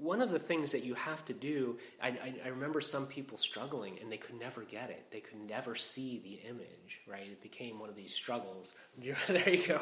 one 0.00 0.20
of 0.20 0.30
the 0.30 0.38
things 0.38 0.72
that 0.72 0.84
you 0.84 0.94
have 0.94 1.24
to 1.26 1.32
do, 1.32 1.78
I, 2.02 2.08
I, 2.08 2.34
I, 2.44 2.48
remember 2.48 2.80
some 2.80 3.06
people 3.06 3.36
struggling 3.36 3.98
and 4.00 4.10
they 4.10 4.16
could 4.16 4.38
never 4.38 4.62
get 4.62 4.90
it. 4.90 5.06
They 5.10 5.20
could 5.20 5.40
never 5.48 5.74
see 5.74 6.20
the 6.24 6.48
image, 6.48 7.00
right? 7.06 7.26
It 7.26 7.42
became 7.42 7.78
one 7.78 7.88
of 7.88 7.96
these 7.96 8.14
struggles. 8.14 8.74
there 9.28 9.48
you 9.48 9.66
go, 9.66 9.80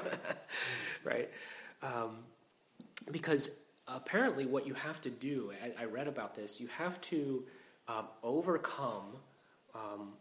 right? 1.04 1.30
Um, 1.82 2.18
because 3.10 3.58
apparently, 3.88 4.46
what 4.46 4.66
you 4.66 4.74
have 4.74 5.00
to 5.02 5.10
do, 5.10 5.52
I, 5.62 5.82
I 5.82 5.84
read 5.86 6.08
about 6.08 6.34
this, 6.34 6.60
you 6.60 6.68
have 6.68 7.00
to 7.02 7.44
um, 7.88 8.06
overcome 8.22 9.16
um, 9.74 10.12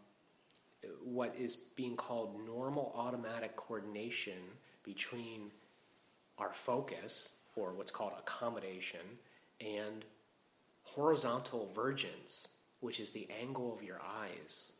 what 1.04 1.34
is 1.38 1.56
being 1.56 1.96
called 1.96 2.36
normal 2.46 2.92
automatic 2.96 3.56
coordination 3.56 4.38
between 4.84 5.50
our 6.38 6.52
focus, 6.52 7.36
or 7.54 7.72
what's 7.72 7.92
called 7.92 8.12
accommodation 8.18 9.00
and 9.62 10.04
horizontal 10.82 11.70
vergence, 11.74 12.48
which 12.80 13.00
is 13.00 13.10
the 13.10 13.28
angle 13.40 13.72
of 13.72 13.82
your 13.82 14.00
eyes. 14.00 14.72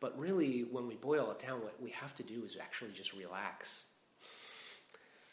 But 0.00 0.18
really, 0.18 0.62
when 0.62 0.88
we 0.88 0.96
boil 0.96 1.30
it 1.30 1.38
down, 1.38 1.60
what 1.60 1.80
we 1.80 1.90
have 1.90 2.14
to 2.16 2.22
do 2.24 2.44
is 2.44 2.56
actually 2.60 2.90
just 2.90 3.14
relax. 3.14 3.86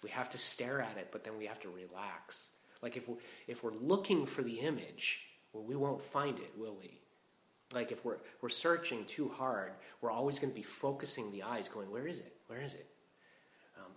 We 0.03 0.11
have 0.11 0.29
to 0.29 0.37
stare 0.37 0.81
at 0.81 0.97
it, 0.97 1.09
but 1.11 1.23
then 1.23 1.37
we 1.37 1.47
have 1.47 1.59
to 1.61 1.69
relax. 1.69 2.49
Like 2.81 2.95
if 2.95 3.09
we're, 3.09 3.17
if 3.47 3.63
we're 3.63 3.73
looking 3.73 4.25
for 4.25 4.43
the 4.43 4.59
image, 4.59 5.25
well, 5.53 5.63
we 5.63 5.75
won't 5.75 6.01
find 6.01 6.37
it, 6.37 6.51
will 6.55 6.77
we? 6.79 7.01
Like 7.73 7.91
if 7.91 8.05
we're, 8.05 8.17
we're 8.41 8.49
searching 8.49 9.05
too 9.05 9.29
hard, 9.29 9.71
we're 10.01 10.11
always 10.11 10.39
going 10.39 10.51
to 10.51 10.55
be 10.55 10.63
focusing 10.63 11.31
the 11.31 11.43
eyes, 11.43 11.67
going, 11.67 11.91
where 11.91 12.07
is 12.07 12.19
it? 12.19 12.35
Where 12.47 12.61
is 12.61 12.73
it? 12.73 12.87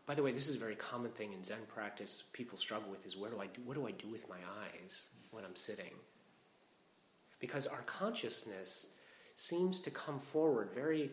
By 0.06 0.14
the 0.14 0.23
way, 0.23 0.32
this 0.32 0.49
is 0.49 0.56
a 0.56 0.59
very 0.59 0.75
common 0.75 1.11
thing 1.12 1.32
in 1.32 1.44
Zen 1.44 1.59
practice. 1.68 2.25
People 2.32 2.59
struggle 2.59 2.90
with 2.90 3.06
is 3.06 3.16
where 3.16 3.30
do 3.30 3.40
I 3.40 3.47
do? 3.47 3.61
What 3.64 3.76
do 3.76 3.87
I 3.87 3.92
do 3.92 4.09
with 4.09 4.28
my 4.28 4.37
eyes 4.62 5.09
when 5.30 5.44
I'm 5.44 5.56
sitting? 5.56 5.92
Because 7.38 7.66
our 7.66 7.82
consciousness 7.82 8.88
seems 9.35 9.80
to 9.80 9.90
come 9.90 10.18
forward 10.18 10.71
very 10.75 11.11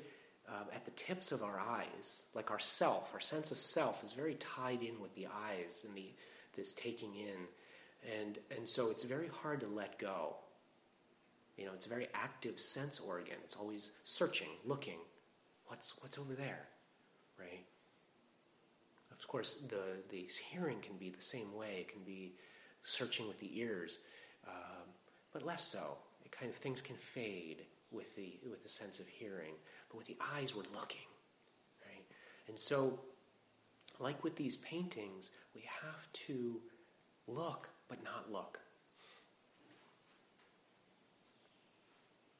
uh, 0.47 0.63
at 0.73 0.85
the 0.85 0.91
tips 0.91 1.31
of 1.31 1.43
our 1.43 1.59
eyes, 1.59 2.23
like 2.33 2.49
our 2.49 2.59
self, 2.59 3.11
our 3.13 3.19
sense 3.19 3.51
of 3.51 3.57
self 3.57 4.03
is 4.03 4.13
very 4.13 4.35
tied 4.35 4.81
in 4.81 4.99
with 4.99 5.13
the 5.15 5.27
eyes 5.27 5.85
and 5.87 5.95
the 5.95 6.11
this 6.55 6.73
taking 6.73 7.15
in, 7.15 8.17
and 8.19 8.39
and 8.55 8.67
so 8.67 8.89
it's 8.89 9.03
very 9.03 9.29
hard 9.41 9.59
to 9.59 9.67
let 9.67 9.99
go. 9.99 10.35
You 11.57 11.65
know, 11.65 11.71
it's 11.73 11.85
a 11.85 11.89
very 11.89 12.07
active 12.13 12.59
sense 12.59 12.99
organ. 12.99 13.35
It's 13.43 13.55
always 13.55 13.91
searching, 14.03 14.49
looking, 14.65 14.97
what's 15.67 16.01
what's 16.01 16.17
over 16.17 16.33
there, 16.33 16.67
right? 17.39 17.63
Of 19.19 19.27
course, 19.27 19.65
the 19.67 20.01
the 20.09 20.27
hearing 20.51 20.79
can 20.81 20.95
be 20.97 21.09
the 21.09 21.21
same 21.21 21.53
way. 21.53 21.77
It 21.81 21.89
can 21.89 22.03
be 22.03 22.33
searching 22.83 23.27
with 23.27 23.39
the 23.39 23.59
ears, 23.59 23.99
um, 24.47 24.87
but 25.33 25.45
less 25.45 25.63
so. 25.63 25.97
It 26.23 26.31
kind 26.31 26.49
of 26.49 26.57
things 26.57 26.81
can 26.81 26.95
fade 26.95 27.65
with 27.91 28.15
the 28.15 28.39
with 28.49 28.63
the 28.63 28.69
sense 28.69 28.99
of 28.99 29.07
hearing, 29.07 29.53
but 29.89 29.97
with 29.97 30.07
the 30.07 30.17
eyes 30.35 30.55
we're 30.55 30.63
looking, 30.73 31.07
right? 31.85 32.05
And 32.47 32.57
so, 32.57 32.99
like 33.99 34.23
with 34.23 34.35
these 34.35 34.57
paintings, 34.57 35.31
we 35.53 35.61
have 35.61 36.11
to 36.27 36.61
look 37.27 37.69
but 37.87 38.03
not 38.03 38.31
look. 38.31 38.59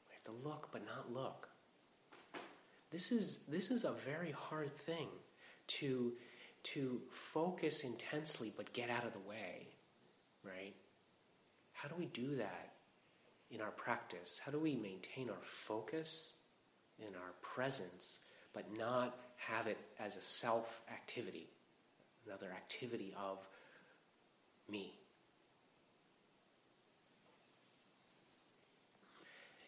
We 0.08 0.14
have 0.14 0.24
to 0.24 0.48
look 0.48 0.70
but 0.72 0.82
not 0.86 1.12
look. 1.12 1.48
This 2.90 3.12
is 3.12 3.40
this 3.48 3.70
is 3.70 3.84
a 3.84 3.92
very 3.92 4.32
hard 4.32 4.76
thing 4.76 5.08
to 5.78 6.12
to 6.62 7.00
focus 7.10 7.84
intensely 7.84 8.52
but 8.56 8.72
get 8.72 8.90
out 8.90 9.04
of 9.04 9.12
the 9.12 9.28
way, 9.28 9.68
right? 10.44 10.74
How 11.72 11.88
do 11.88 11.94
we 11.98 12.06
do 12.06 12.36
that 12.36 12.72
in 13.50 13.60
our 13.60 13.70
practice? 13.70 14.40
How 14.44 14.52
do 14.52 14.58
we 14.58 14.74
maintain 14.76 15.30
our 15.30 15.42
focus 15.42 16.34
and 17.04 17.16
our 17.16 17.32
presence, 17.40 18.20
but 18.52 18.64
not 18.76 19.16
have 19.36 19.66
it 19.66 19.78
as 19.98 20.16
a 20.16 20.20
self 20.20 20.82
activity, 20.90 21.48
another 22.26 22.48
activity 22.50 23.14
of 23.18 23.38
me? 24.68 24.94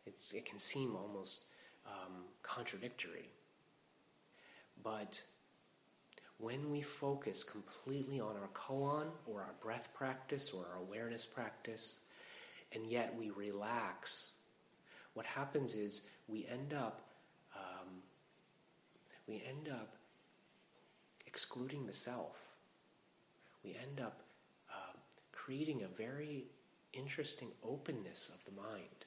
It's, 0.05 0.33
it 0.33 0.45
can 0.45 0.59
seem 0.59 0.95
almost 0.97 1.45
um, 1.87 2.25
contradictory, 2.43 3.31
but 4.83 5.23
when 6.43 6.73
we 6.73 6.83
focus 6.83 7.45
completely 7.45 8.19
on 8.19 8.35
our 8.37 8.49
koan 8.53 9.07
or 9.27 9.43
our 9.43 9.55
breath 9.63 9.89
practice 9.95 10.51
or 10.51 10.67
our 10.73 10.81
awareness 10.81 11.25
practice, 11.25 12.01
and 12.75 12.85
yet 12.85 13.15
we 13.17 13.31
relax, 13.31 14.33
what 15.15 15.25
happens 15.25 15.75
is 15.75 16.03
we 16.27 16.45
end 16.51 16.75
up 16.75 17.01
um, 17.55 17.89
we 19.29 19.43
end 19.49 19.69
up 19.71 19.95
excluding 21.27 21.87
the 21.87 21.93
self. 21.93 22.37
We 23.63 23.77
end 23.81 24.01
up 24.01 24.23
uh, 24.69 24.97
creating 25.31 25.83
a 25.83 25.97
very 25.97 26.47
interesting 26.93 27.49
openness 27.65 28.33
of 28.35 28.45
the 28.45 28.61
mind. 28.61 29.07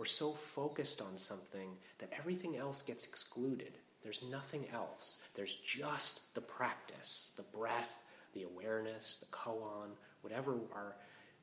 We're 0.00 0.06
so 0.06 0.30
focused 0.30 1.02
on 1.02 1.18
something 1.18 1.76
that 1.98 2.08
everything 2.18 2.56
else 2.56 2.80
gets 2.80 3.06
excluded. 3.06 3.74
There's 4.02 4.22
nothing 4.30 4.64
else. 4.72 5.18
There's 5.34 5.56
just 5.56 6.34
the 6.34 6.40
practice, 6.40 7.32
the 7.36 7.42
breath, 7.42 7.98
the 8.32 8.44
awareness, 8.44 9.18
the 9.20 9.26
koan, 9.26 9.88
whatever 10.22 10.52
our 10.74 10.96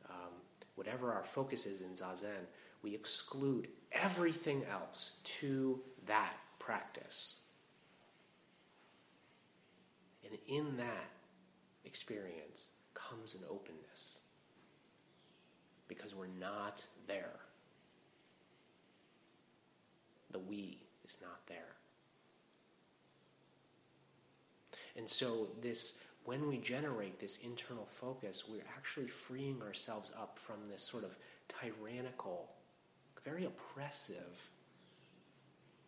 um, 0.09 0.31
whatever 0.73 1.13
our 1.13 1.23
focus 1.23 1.67
is 1.67 1.81
in 1.81 1.89
zazen, 1.89 2.47
we 2.81 2.95
exclude 2.95 3.67
everything 3.91 4.63
else 4.71 5.17
to 5.23 5.79
that 6.07 6.33
practice. 6.57 7.41
And 10.25 10.35
in 10.47 10.77
that 10.77 11.11
experience 11.85 12.71
comes 12.95 13.35
an 13.35 13.41
openness 13.47 14.21
because 15.87 16.15
we're 16.15 16.25
not 16.39 16.83
there. 17.05 17.35
The 20.31 20.39
we 20.39 20.79
is 21.05 21.17
not 21.21 21.45
there. 21.47 21.75
And 24.95 25.07
so 25.07 25.49
this 25.61 26.03
when 26.27 26.49
we 26.49 26.57
generate 26.57 27.21
this 27.21 27.37
internal 27.37 27.85
focus, 27.85 28.49
we're 28.49 28.65
actually 28.75 29.07
freeing 29.07 29.61
ourselves 29.61 30.11
up 30.19 30.37
from 30.37 30.57
this 30.69 30.83
sort 30.83 31.05
of 31.05 31.15
tyrannical, 31.47 32.49
very 33.23 33.45
oppressive, 33.45 34.49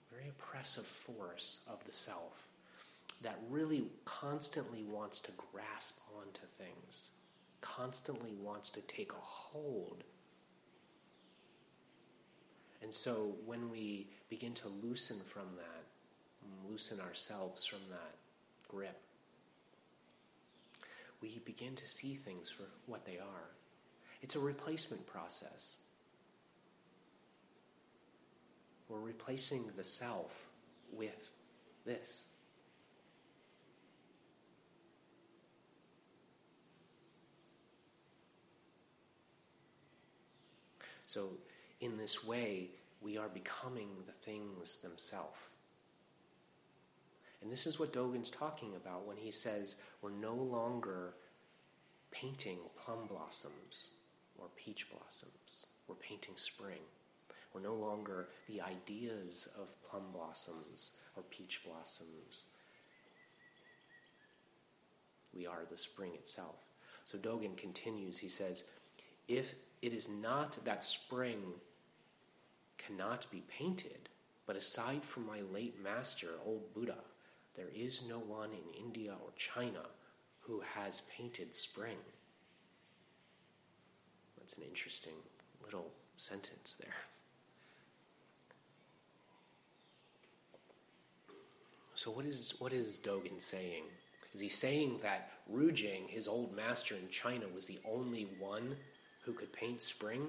very 0.09 0.29
oppressive 0.29 0.85
force 0.85 1.57
of 1.67 1.83
the 1.85 1.91
self 1.91 2.47
that 3.21 3.37
really 3.49 3.83
constantly 4.05 4.83
wants 4.83 5.19
to 5.19 5.31
grasp 5.51 5.99
onto 6.17 6.45
things, 6.57 7.09
constantly 7.59 8.33
wants 8.41 8.69
to 8.69 8.81
take 8.83 9.11
a 9.11 9.21
hold. 9.21 10.05
And 12.89 12.93
so 12.95 13.35
when 13.45 13.69
we 13.69 14.07
begin 14.29 14.55
to 14.55 14.67
loosen 14.67 15.17
from 15.19 15.43
that, 15.57 15.83
loosen 16.67 16.99
ourselves 16.99 17.63
from 17.63 17.77
that 17.91 18.15
grip, 18.67 18.99
we 21.21 21.39
begin 21.45 21.75
to 21.75 21.87
see 21.87 22.15
things 22.15 22.49
for 22.49 22.63
what 22.87 23.05
they 23.05 23.19
are. 23.19 23.51
It's 24.23 24.35
a 24.35 24.39
replacement 24.39 25.05
process. 25.05 25.77
We're 28.87 28.97
replacing 28.97 29.65
the 29.77 29.83
self 29.83 30.47
with 30.91 31.29
this. 31.85 32.25
So, 41.05 41.29
in 41.81 41.97
this 41.97 42.25
way, 42.25 42.71
we 43.01 43.17
are 43.17 43.29
becoming 43.29 43.89
the 44.05 44.13
things 44.13 44.77
themselves. 44.77 45.37
And 47.41 47.51
this 47.51 47.65
is 47.65 47.79
what 47.79 47.93
Dogen's 47.93 48.29
talking 48.29 48.75
about 48.75 49.07
when 49.07 49.17
he 49.17 49.31
says 49.31 49.77
we're 50.01 50.09
no 50.09 50.33
longer 50.33 51.13
painting 52.11 52.57
plum 52.77 53.07
blossoms 53.07 53.91
or 54.37 54.47
peach 54.55 54.87
blossoms. 54.91 55.67
We're 55.87 55.95
painting 55.95 56.35
spring. 56.35 56.79
We're 57.53 57.61
no 57.61 57.75
longer 57.75 58.27
the 58.47 58.61
ideas 58.61 59.47
of 59.57 59.67
plum 59.83 60.03
blossoms 60.13 60.91
or 61.15 61.23
peach 61.29 61.61
blossoms. 61.65 62.45
We 65.33 65.47
are 65.47 65.61
the 65.69 65.77
spring 65.77 66.11
itself. 66.15 66.57
So 67.05 67.17
Dogen 67.17 67.57
continues, 67.57 68.17
he 68.17 68.27
says, 68.27 68.65
if 69.27 69.55
it 69.81 69.93
is 69.93 70.09
not 70.09 70.63
that 70.65 70.83
spring 70.83 71.39
cannot 72.89 73.29
be 73.31 73.43
painted, 73.49 74.09
but 74.45 74.55
aside 74.55 75.03
from 75.03 75.25
my 75.25 75.41
late 75.53 75.81
master, 75.83 76.29
old 76.45 76.73
Buddha, 76.73 76.97
there 77.55 77.69
is 77.75 78.03
no 78.07 78.19
one 78.19 78.49
in 78.51 78.83
India 78.83 79.11
or 79.11 79.31
China 79.37 79.85
who 80.41 80.61
has 80.75 81.01
painted 81.15 81.53
spring. 81.53 81.97
That's 84.37 84.57
an 84.57 84.63
interesting 84.63 85.13
little 85.63 85.91
sentence 86.17 86.75
there. 86.79 86.95
So, 91.95 92.11
what 92.11 92.25
is, 92.25 92.53
what 92.59 92.71
is 92.71 92.97
Dogen 92.97 93.41
saying? 93.41 93.83
Is 94.33 94.39
he 94.39 94.47
saying 94.47 94.99
that 95.01 95.31
Rujing, 95.49 96.07
his 96.07 96.27
old 96.27 96.55
master 96.55 96.95
in 96.95 97.09
China, 97.09 97.45
was 97.53 97.65
the 97.65 97.79
only 97.85 98.27
one 98.39 98.75
who 99.23 99.33
could 99.33 99.51
paint 99.51 99.81
spring? 99.81 100.27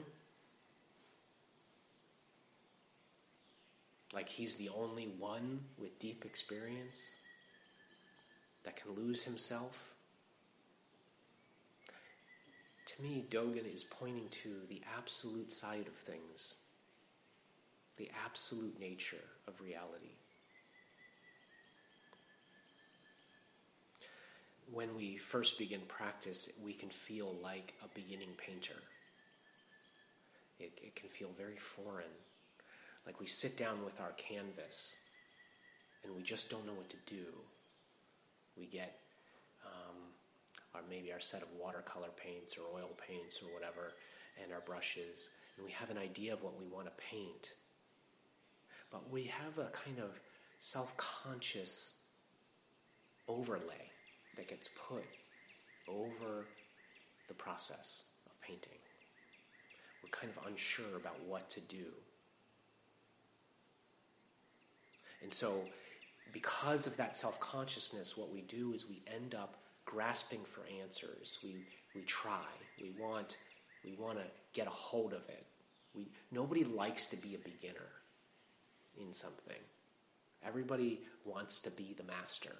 Like 4.13 4.29
he's 4.29 4.57
the 4.57 4.71
only 4.71 5.07
one 5.19 5.61
with 5.79 5.99
deep 5.99 6.25
experience? 6.25 7.15
that 8.65 8.77
can 8.77 8.93
lose 8.93 9.23
himself. 9.23 9.95
to 12.87 13.03
me, 13.03 13.25
Dogen 13.31 13.73
is 13.73 13.85
pointing 13.85 14.29
to 14.31 14.57
the 14.69 14.83
absolute 14.99 15.53
side 15.53 15.87
of 15.87 15.95
things, 15.95 16.57
the 17.99 18.11
absolute 18.25 18.79
nature 18.81 19.25
of 19.47 19.61
reality. 19.61 20.17
When 24.73 24.97
we 24.97 25.19
first 25.19 25.59
begin 25.59 25.83
practice, 25.89 26.51
we 26.63 26.73
can 26.73 26.91
feel 26.91 27.35
like 27.43 27.75
a 27.85 27.89
beginning 27.95 28.35
painter. 28.45 28.83
It, 30.59 30.73
it 30.83 30.97
can 30.97 31.09
feel 31.09 31.31
very 31.39 31.57
foreign, 31.57 32.17
like 33.07 33.21
we 33.21 33.27
sit 33.27 33.57
down 33.57 33.85
with 33.85 34.01
our 34.01 34.13
canvas 34.13 34.97
and 36.05 36.15
we 36.15 36.23
just 36.23 36.51
don't 36.51 36.67
know 36.67 36.73
what 36.75 36.91
to 36.91 36.97
do. 37.07 37.25
We 38.57 38.67
get 38.67 38.99
um, 39.65 39.97
our 40.75 40.83
maybe 40.89 41.13
our 41.13 41.21
set 41.21 41.43
of 41.43 41.49
watercolor 41.59 42.09
paints 42.17 42.57
or 42.57 42.63
oil 42.79 42.91
paints 43.07 43.41
or 43.43 43.53
whatever, 43.55 43.95
and 44.43 44.53
our 44.53 44.61
brushes, 44.61 45.31
and 45.57 45.67
we 45.67 45.73
have 45.73 45.91
an 45.91 45.99
idea 45.99 46.33
of 46.33 46.43
what 46.43 46.59
we 46.59 46.67
want 46.67 46.87
to 46.87 46.93
paint. 47.11 47.55
But 48.91 49.11
we 49.11 49.25
have 49.25 49.59
a 49.59 49.71
kind 49.71 49.99
of 49.99 50.19
self-conscious 50.59 51.99
overlay 53.29 53.91
that 54.37 54.49
gets 54.49 54.69
put 54.89 55.05
over 55.89 56.47
the 57.29 57.35
process 57.35 58.05
of 58.27 58.41
painting. 58.41 58.79
We're 60.03 60.11
kind 60.11 60.33
of 60.37 60.47
unsure 60.47 60.97
about 60.97 61.17
what 61.27 61.49
to 61.51 61.61
do. 61.61 61.85
And 65.23 65.33
so 65.33 65.63
because 66.33 66.87
of 66.87 66.97
that 66.97 67.17
self 67.17 67.41
consciousness, 67.41 68.17
what 68.17 68.33
we 68.33 68.43
do 68.43 68.73
is 68.73 68.89
we 68.89 69.03
end 69.13 69.35
up 69.35 69.57
grasping 69.85 70.41
for 70.45 70.63
answers. 70.83 71.39
We, 71.43 71.57
we 71.95 72.03
try. 72.03 72.47
We 72.81 72.93
want, 72.99 73.37
we 73.85 73.97
want 73.97 74.19
to 74.19 74.25
get 74.53 74.67
a 74.67 74.71
hold 74.71 75.13
of 75.13 75.29
it. 75.29 75.47
We, 75.95 76.09
nobody 76.31 76.65
likes 76.65 77.09
to 77.09 77.17
be 77.17 77.35
a 77.35 77.39
beginner 77.39 77.89
in 78.99 79.13
something. 79.13 79.57
Everybody 80.47 81.01
wants 81.25 81.61
to 81.61 81.71
be 81.71 81.95
the 81.97 82.05
master. 82.05 82.55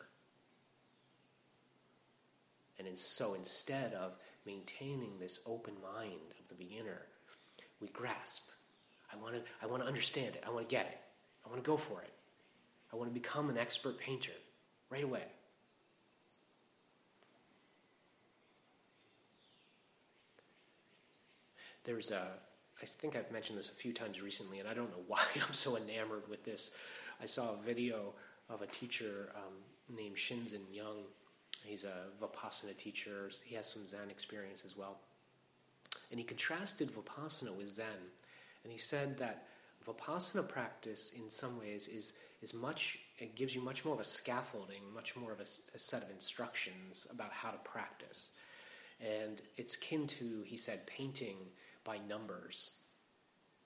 And 2.79 2.99
so 2.99 3.35
instead 3.35 3.93
of 3.95 4.17
maintaining 4.47 5.19
this 5.19 5.39
open 5.47 5.75
mind 5.95 6.33
of 6.41 6.49
the 6.49 6.55
beginner, 6.55 7.03
we 7.81 7.89
grasp. 7.89 8.49
I 9.13 9.17
want 9.17 9.35
to 9.35 9.43
I 9.63 9.67
want 9.67 9.83
to 9.83 9.89
understand 9.89 10.35
it. 10.35 10.45
I 10.47 10.51
want 10.51 10.69
to 10.69 10.75
get 10.75 10.87
it. 10.87 10.99
I 11.45 11.49
want 11.51 11.63
to 11.63 11.67
go 11.67 11.77
for 11.77 12.03
it. 12.03 12.11
I 12.93 12.97
want 12.97 13.09
to 13.09 13.15
become 13.15 13.51
an 13.51 13.59
expert 13.59 13.99
painter 13.99 14.33
right 14.91 15.05
away. 15.05 15.25
There's 21.85 22.11
a, 22.11 22.29
I 22.83 22.87
think 22.87 23.17
I've 23.17 23.31
mentioned 23.33 23.59
this 23.59 23.69
a 23.69 23.73
few 23.73 23.93
times 23.93 24.21
recently, 24.21 24.59
and 24.59 24.69
I 24.69 24.75
don't 24.75 24.91
know 24.91 25.03
why 25.07 25.23
I'm 25.37 25.55
so 25.55 25.77
enamored 25.77 26.29
with 26.29 26.45
this. 26.45 26.73
I 27.23 27.27
saw 27.27 27.55
a 27.55 27.57
video 27.65 28.13
of 28.49 28.63
a 28.63 28.67
teacher 28.67 29.31
um, 29.37 29.97
named 29.97 30.17
Shinzen 30.17 30.63
Young. 30.73 31.05
He's 31.65 31.85
a 31.85 32.07
Vipassana 32.21 32.77
teacher. 32.77 33.31
He 33.45 33.55
has 33.55 33.67
some 33.67 33.87
Zen 33.87 34.11
experience 34.11 34.65
as 34.65 34.77
well. 34.77 34.99
And 36.11 36.19
he 36.19 36.25
contrasted 36.25 36.91
Vipassana 36.91 37.55
with 37.55 37.71
Zen. 37.71 37.87
And 38.65 38.73
he 38.73 38.79
said 38.79 39.19
that 39.19 39.47
Vipassana 39.87 40.47
practice, 40.47 41.13
in 41.17 41.31
some 41.31 41.59
ways, 41.59 41.89
is 41.89 42.15
is 42.43 42.55
much, 42.55 42.99
it 43.19 43.35
gives 43.35 43.55
you 43.55 43.61
much 43.61 43.85
more 43.85 43.95
of 43.95 44.01
a 44.01 44.05
scaffolding, 44.05 44.83
much 44.95 45.17
more 45.17 45.33
of 45.33 45.41
a, 45.41 45.47
a 45.75 45.79
set 45.79 46.03
of 46.03 46.11
instructions 46.11 47.07
about 47.11 47.33
how 47.33 47.51
to 47.51 47.59
practice. 47.59 48.31
And 49.01 49.41
it's 49.57 49.77
kin 49.77 50.07
to, 50.09 50.43
he 50.45 50.57
said, 50.57 50.87
painting 50.87 51.37
by 51.85 51.99
numbers, 52.09 52.79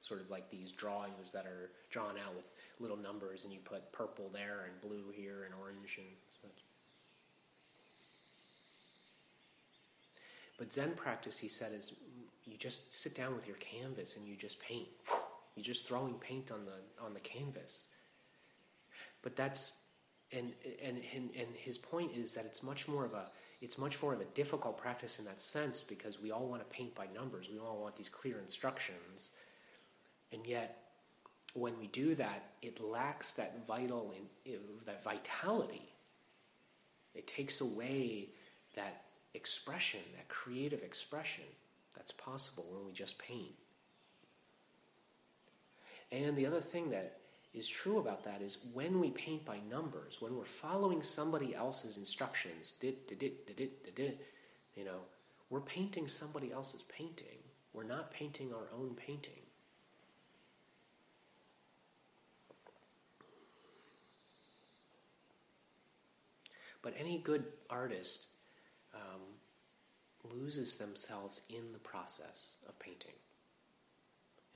sort 0.03 0.21
of 0.21 0.31
like 0.31 0.51
these 0.51 0.73
drawings 0.73 1.31
that 1.33 1.47
are 1.47 1.71
drawn 1.91 2.17
out 2.17 2.35
with 2.37 2.51
little 2.81 2.97
numbers, 2.97 3.45
and 3.45 3.53
you 3.53 3.61
put 3.65 3.91
purple 3.93 4.31
there 4.33 4.69
and 4.69 4.81
blue 4.81 5.11
here 5.13 5.45
and 5.45 5.55
orange 5.61 5.99
and 5.99 6.07
such. 6.43 6.65
But 10.59 10.73
Zen 10.73 10.93
practice, 10.93 11.39
he 11.39 11.49
said, 11.49 11.73
is 11.73 11.95
you 12.45 12.57
just 12.57 12.93
sit 12.93 13.15
down 13.15 13.35
with 13.35 13.47
your 13.47 13.57
canvas 13.57 14.17
and 14.17 14.27
you 14.27 14.37
just 14.37 14.61
paint. 14.61 14.89
You're 15.57 15.65
just 15.65 15.87
throwing 15.87 16.15
paint 16.15 16.51
on 16.51 16.65
the 16.65 17.05
on 17.05 17.15
the 17.15 17.21
canvas. 17.21 17.87
But 19.25 19.35
that's 19.37 19.79
and 20.31 20.53
and 20.85 20.99
and 21.15 21.49
his 21.57 21.79
point 21.79 22.13
is 22.15 22.35
that 22.35 22.45
it's 22.45 22.63
much 22.63 22.87
more 22.87 23.05
of 23.07 23.15
a 23.15 23.31
it's 23.63 23.79
much 23.79 24.01
more 24.03 24.13
of 24.13 24.21
a 24.21 24.27
difficult 24.27 24.77
practice 24.77 25.19
in 25.19 25.25
that 25.25 25.41
sense 25.41 25.81
because 25.81 26.21
we 26.21 26.31
all 26.31 26.47
want 26.47 26.61
to 26.61 26.77
paint 26.77 26.95
by 26.95 27.07
numbers. 27.15 27.49
We 27.51 27.59
all 27.59 27.81
want 27.81 27.97
these 27.97 28.11
clear 28.11 28.39
instructions, 28.39 29.31
and 30.31 30.47
yet 30.47 30.83
when 31.55 31.79
we 31.79 31.87
do 31.87 32.15
that, 32.17 32.51
it 32.61 32.83
lacks 32.83 33.33
that 33.33 33.67
vital 33.67 34.13
in, 34.45 34.59
that 34.85 35.03
vitality. 35.03 35.89
It 37.15 37.27
takes 37.27 37.61
away 37.63 38.29
that 38.75 39.05
expression, 39.33 40.01
that 40.17 40.29
creative 40.29 40.83
expression 40.83 41.45
that's 41.97 42.13
possible 42.13 42.67
when 42.71 42.85
we 42.85 42.93
just 42.93 43.19
paint. 43.19 43.55
And 46.13 46.37
the 46.37 46.45
other 46.45 46.61
thing 46.61 46.91
that 46.91 47.21
is 47.55 47.69
true 47.69 47.99
about 47.99 48.25
that 48.25 48.43
is 48.43 48.59
when 48.73 48.99
we 48.99 49.11
paint 49.11 49.45
by 49.45 49.59
numbers, 49.71 50.21
when 50.21 50.37
we're 50.37 50.45
following 50.45 51.03
somebody 51.03 51.55
else's 51.55 51.97
instructions, 51.97 52.73
dit, 52.81 53.07
dit, 53.07 53.19
dit, 53.19 53.47
dit, 53.47 53.57
dit, 53.57 53.95
dit, 53.95 54.21
you 54.75 54.85
know, 54.85 54.99
we're 55.51 55.61
painting 55.61 56.09
somebody 56.09 56.51
else's 56.53 56.83
painting. 56.83 57.39
We're 57.73 57.85
not 57.85 58.11
painting 58.11 58.53
our 58.53 58.69
own 58.77 58.95
painting. 58.95 59.35
But 66.83 66.95
any 66.99 67.19
good 67.19 67.45
artist 67.71 68.27
um, 68.95 69.21
loses 70.33 70.75
themselves 70.75 71.43
in 71.49 71.73
the 71.73 71.79
process 71.79 72.57
of 72.69 72.79
painting. 72.79 73.15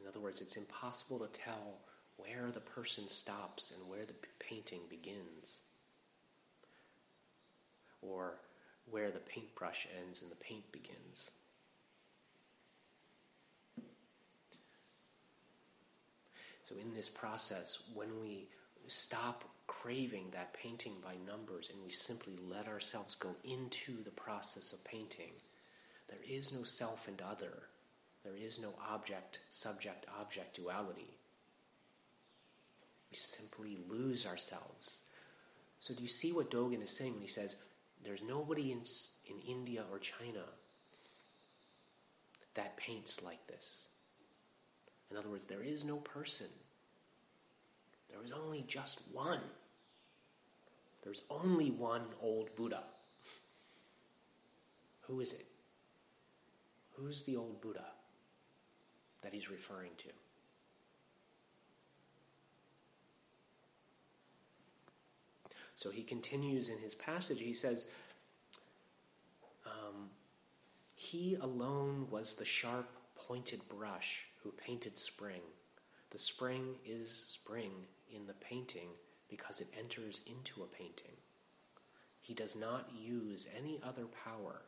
In 0.00 0.06
other 0.06 0.20
words, 0.20 0.40
it's 0.40 0.56
impossible 0.56 1.18
to 1.20 1.26
tell 1.28 1.78
where 2.18 2.50
the 2.52 2.60
person 2.60 3.08
stops 3.08 3.72
and 3.72 3.88
where 3.88 4.04
the 4.04 4.14
painting 4.38 4.80
begins, 4.90 5.60
or 8.02 8.34
where 8.90 9.10
the 9.10 9.18
paintbrush 9.20 9.86
ends 10.04 10.22
and 10.22 10.30
the 10.30 10.36
paint 10.36 10.70
begins. 10.72 11.30
So, 16.64 16.74
in 16.76 16.94
this 16.94 17.08
process, 17.08 17.82
when 17.94 18.20
we 18.20 18.48
stop 18.88 19.44
craving 19.66 20.26
that 20.32 20.52
painting 20.52 20.94
by 21.02 21.14
numbers 21.26 21.70
and 21.72 21.82
we 21.82 21.90
simply 21.90 22.34
let 22.50 22.68
ourselves 22.68 23.14
go 23.14 23.34
into 23.44 24.02
the 24.04 24.10
process 24.10 24.72
of 24.72 24.84
painting, 24.84 25.32
there 26.08 26.18
is 26.28 26.52
no 26.52 26.64
self 26.64 27.08
and 27.08 27.22
other. 27.22 27.62
There 28.24 28.36
is 28.36 28.58
no 28.58 28.74
object 28.90 29.40
subject 29.48 30.04
object 30.20 30.56
duality 30.56 31.17
we 33.10 33.16
simply 33.16 33.78
lose 33.88 34.26
ourselves. 34.26 35.02
So, 35.80 35.94
do 35.94 36.02
you 36.02 36.08
see 36.08 36.32
what 36.32 36.50
Dogen 36.50 36.82
is 36.82 36.90
saying 36.90 37.12
when 37.12 37.22
he 37.22 37.28
says, 37.28 37.56
There's 38.04 38.22
nobody 38.22 38.72
in, 38.72 38.82
in 39.26 39.38
India 39.46 39.84
or 39.90 39.98
China 39.98 40.44
that 42.54 42.76
paints 42.76 43.22
like 43.22 43.46
this? 43.46 43.88
In 45.10 45.16
other 45.16 45.28
words, 45.28 45.46
there 45.46 45.62
is 45.62 45.84
no 45.84 45.96
person. 45.96 46.48
There 48.10 48.24
is 48.24 48.32
only 48.32 48.64
just 48.66 49.00
one. 49.12 49.40
There's 51.02 51.22
only 51.30 51.70
one 51.70 52.02
old 52.20 52.54
Buddha. 52.56 52.82
Who 55.02 55.20
is 55.20 55.32
it? 55.32 55.46
Who's 56.96 57.22
the 57.22 57.36
old 57.36 57.60
Buddha 57.60 57.86
that 59.22 59.32
he's 59.32 59.50
referring 59.50 59.92
to? 59.98 60.08
So 65.78 65.90
he 65.90 66.02
continues 66.02 66.70
in 66.70 66.78
his 66.78 66.96
passage, 66.96 67.38
he 67.38 67.54
says, 67.54 67.86
um, 69.64 70.10
He 70.96 71.36
alone 71.40 72.08
was 72.10 72.34
the 72.34 72.44
sharp, 72.44 72.90
pointed 73.14 73.60
brush 73.68 74.26
who 74.42 74.50
painted 74.50 74.98
spring. 74.98 75.40
The 76.10 76.18
spring 76.18 76.74
is 76.84 77.12
spring 77.12 77.70
in 78.12 78.26
the 78.26 78.32
painting 78.32 78.88
because 79.30 79.60
it 79.60 79.68
enters 79.78 80.20
into 80.26 80.64
a 80.64 80.66
painting. 80.66 81.14
He 82.22 82.34
does 82.34 82.56
not 82.56 82.90
use 83.00 83.46
any 83.56 83.80
other 83.86 84.06
power, 84.24 84.62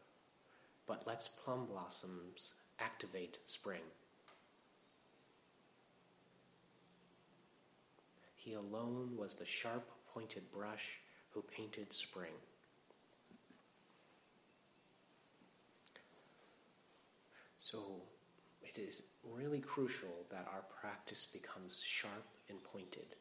but 0.86 1.08
lets 1.08 1.26
plum 1.26 1.66
blossoms 1.66 2.54
activate 2.78 3.38
spring. 3.46 3.82
He 8.36 8.52
alone 8.52 9.16
was 9.16 9.34
the 9.34 9.44
sharp 9.44 9.90
pointed 10.12 10.50
brush 10.52 11.00
who 11.30 11.42
painted 11.42 11.92
spring. 11.92 12.32
So 17.58 18.02
it 18.62 18.78
is 18.78 19.02
really 19.24 19.60
crucial 19.60 20.26
that 20.30 20.46
our 20.52 20.64
practice 20.80 21.26
becomes 21.26 21.82
sharp 21.82 22.26
and 22.48 22.58
pointed. 22.64 23.16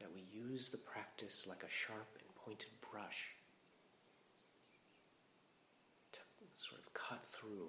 That 0.00 0.08
we 0.14 0.22
use 0.32 0.68
the 0.68 0.78
practice 0.78 1.46
like 1.48 1.62
a 1.62 1.70
sharp 1.70 2.08
and 2.18 2.34
pointed 2.36 2.70
brush 2.92 3.34
to 6.12 6.18
sort 6.58 6.80
of 6.80 6.94
cut 6.94 7.26
through 7.32 7.68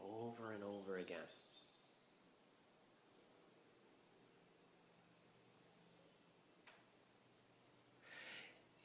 over 0.00 0.52
and 0.52 0.64
over 0.64 0.98
again. 0.98 1.18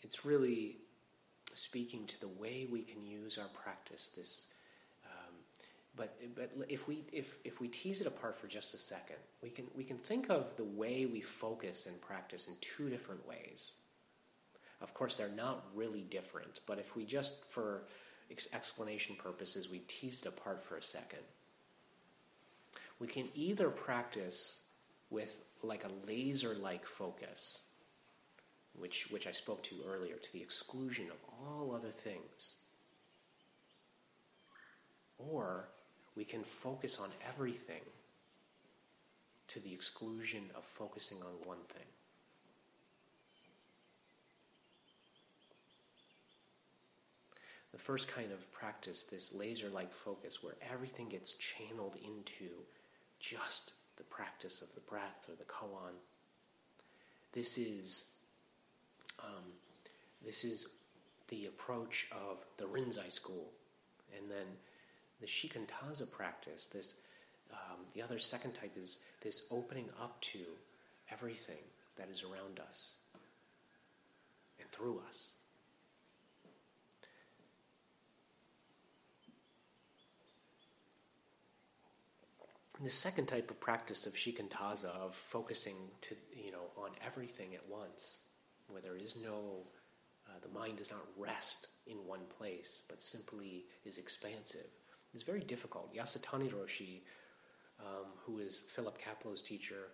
It's 0.04 0.26
really 0.26 0.78
speaking 1.54 2.06
to 2.08 2.20
the 2.20 2.28
way 2.28 2.68
we 2.70 2.82
can 2.82 3.06
use 3.06 3.38
our 3.38 3.48
practice. 3.50 4.10
This, 4.16 4.46
um, 5.06 5.34
but 5.96 6.18
but 6.36 6.52
if 6.70 6.88
we 6.88 7.04
if 7.12 7.36
if 7.44 7.60
we 7.60 7.68
tease 7.68 8.02
it 8.02 8.08
apart 8.08 8.38
for 8.38 8.48
just 8.48 8.74
a 8.74 8.78
second, 8.78 9.18
we 9.42 9.50
can 9.50 9.66
we 9.76 9.84
can 9.84 9.98
think 9.98 10.30
of 10.30 10.56
the 10.58 10.64
way 10.64 11.06
we 11.06 11.22
focus 11.22 11.86
and 11.88 12.00
practice 12.02 12.48
in 12.48 12.54
two 12.62 12.90
different 12.90 13.28
ways. 13.28 13.74
Of 14.82 14.94
course, 14.94 15.16
they're 15.16 15.30
not 15.30 15.66
really 15.76 16.02
different, 16.02 16.62
but 16.66 16.80
if 16.80 16.96
we 16.96 17.06
just 17.06 17.46
for 17.46 17.84
explanation 18.54 19.16
purposes, 19.16 19.70
we 19.70 19.80
tease 19.88 20.22
it 20.22 20.28
apart 20.28 20.64
for 20.64 20.78
a 20.78 20.84
second. 20.84 21.20
We 23.00 23.08
can 23.08 23.28
either 23.36 23.70
practice 23.70 24.62
with 25.10 25.38
like 25.64 25.84
a 25.84 26.08
laser 26.08 26.56
like 26.56 26.86
focus, 26.86 27.62
which, 28.78 29.08
which 29.12 29.28
I 29.28 29.32
spoke 29.32 29.64
to 29.64 29.76
earlier, 29.88 30.16
to 30.16 30.34
the 30.34 30.42
exclusion 30.42 31.08
of 31.12 31.18
all 31.40 31.74
other 31.76 31.92
things. 31.92 32.56
Or 35.18 35.70
we 36.16 36.26
can 36.26 36.44
focus 36.44 37.00
on 37.00 37.10
everything 37.28 37.82
to 39.48 39.60
the 39.60 39.74
exclusion 39.74 40.44
of 40.56 40.64
focusing 40.64 41.18
on 41.18 41.48
one 41.48 41.60
thing. 41.74 41.86
The 47.72 47.78
first 47.78 48.10
kind 48.10 48.32
of 48.32 48.52
practice, 48.52 49.04
this 49.04 49.34
laser 49.34 49.70
like 49.70 49.94
focus, 49.94 50.44
where 50.44 50.56
everything 50.72 51.08
gets 51.08 51.34
channeled 51.34 51.96
into 52.04 52.50
just 53.20 53.74
the 53.98 54.04
practice 54.04 54.62
of 54.62 54.74
the 54.74 54.82
breath 54.82 55.30
or 55.30 55.36
the 55.36 55.44
koan. 55.44 55.94
This 57.34 57.58
is 57.58 58.12
um, 59.24 59.44
this 60.26 60.44
is 60.44 60.68
the 61.28 61.46
approach 61.46 62.08
of 62.12 62.46
the 62.58 62.66
Rinzai 62.66 63.12
school, 63.12 63.52
and 64.18 64.30
then 64.30 64.46
the 65.20 65.28
Shikantaza 65.28 66.10
practice. 66.10 66.66
This 66.66 66.96
um, 67.52 67.80
the 67.94 68.02
other 68.02 68.20
second 68.20 68.54
type 68.54 68.78
is 68.78 69.00
this 69.22 69.44
opening 69.52 69.90
up 70.02 70.20
to 70.22 70.40
everything 71.12 71.64
that 71.98 72.10
is 72.10 72.24
around 72.24 72.60
us 72.60 73.00
and 74.60 74.70
through 74.72 75.02
us. 75.08 75.34
the 82.84 82.90
second 82.90 83.28
type 83.28 83.52
of 83.52 83.60
practice 83.60 84.08
of 84.08 84.14
shikantaza, 84.14 84.86
of 84.86 85.16
focusing 85.16 85.76
to 86.02 86.16
you 86.36 86.52
know 86.52 86.72
on 86.76 86.92
everything 87.06 87.54
at 87.54 87.68
once, 87.70 88.22
where 88.72 88.82
there 88.82 88.98
is 88.98 89.16
no, 89.16 89.64
uh, 90.28 90.40
the 90.42 90.50
mind 90.58 90.78
does 90.78 90.92
not 90.92 91.06
rest 91.18 91.68
in 91.88 91.98
one 92.06 92.22
place, 92.38 92.84
but 92.90 93.04
simply 93.04 93.66
is 93.86 93.98
expansive, 93.98 94.68
is 95.14 95.24
very 95.24 95.42
difficult. 95.42 95.94
Yasutani 95.94 96.52
Roshi, 96.52 97.02
um, 97.80 98.08
who 98.26 98.40
is 98.40 98.64
Philip 98.70 98.98
Kapleau's 98.98 99.42
teacher, 99.42 99.90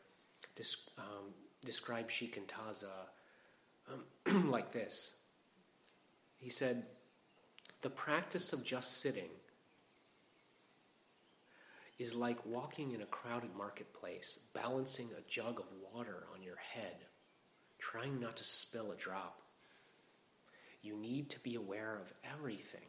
dis- 0.55 0.89
um, 0.97 1.33
described 1.65 2.09
shikantaza 2.09 3.07
um, 3.91 4.49
like 4.51 4.71
this. 4.71 5.15
He 6.39 6.49
said, 6.49 6.85
"The 7.81 7.89
practice 7.89 8.53
of 8.53 8.63
just 8.63 9.01
sitting." 9.01 9.29
is 11.99 12.13
like 12.13 12.45
walking 12.45 12.91
in 12.91 13.01
a 13.01 13.05
crowded 13.07 13.55
marketplace, 13.55 14.39
balancing 14.53 15.09
a 15.17 15.29
jug 15.29 15.59
of 15.59 15.65
water 15.91 16.27
on 16.33 16.43
your 16.43 16.57
head, 16.57 17.06
trying 17.79 18.19
not 18.19 18.37
to 18.37 18.43
spill 18.43 18.91
a 18.91 18.95
drop. 18.95 19.41
You 20.81 20.95
need 20.95 21.29
to 21.31 21.39
be 21.39 21.55
aware 21.55 21.95
of 21.95 22.13
everything. 22.35 22.87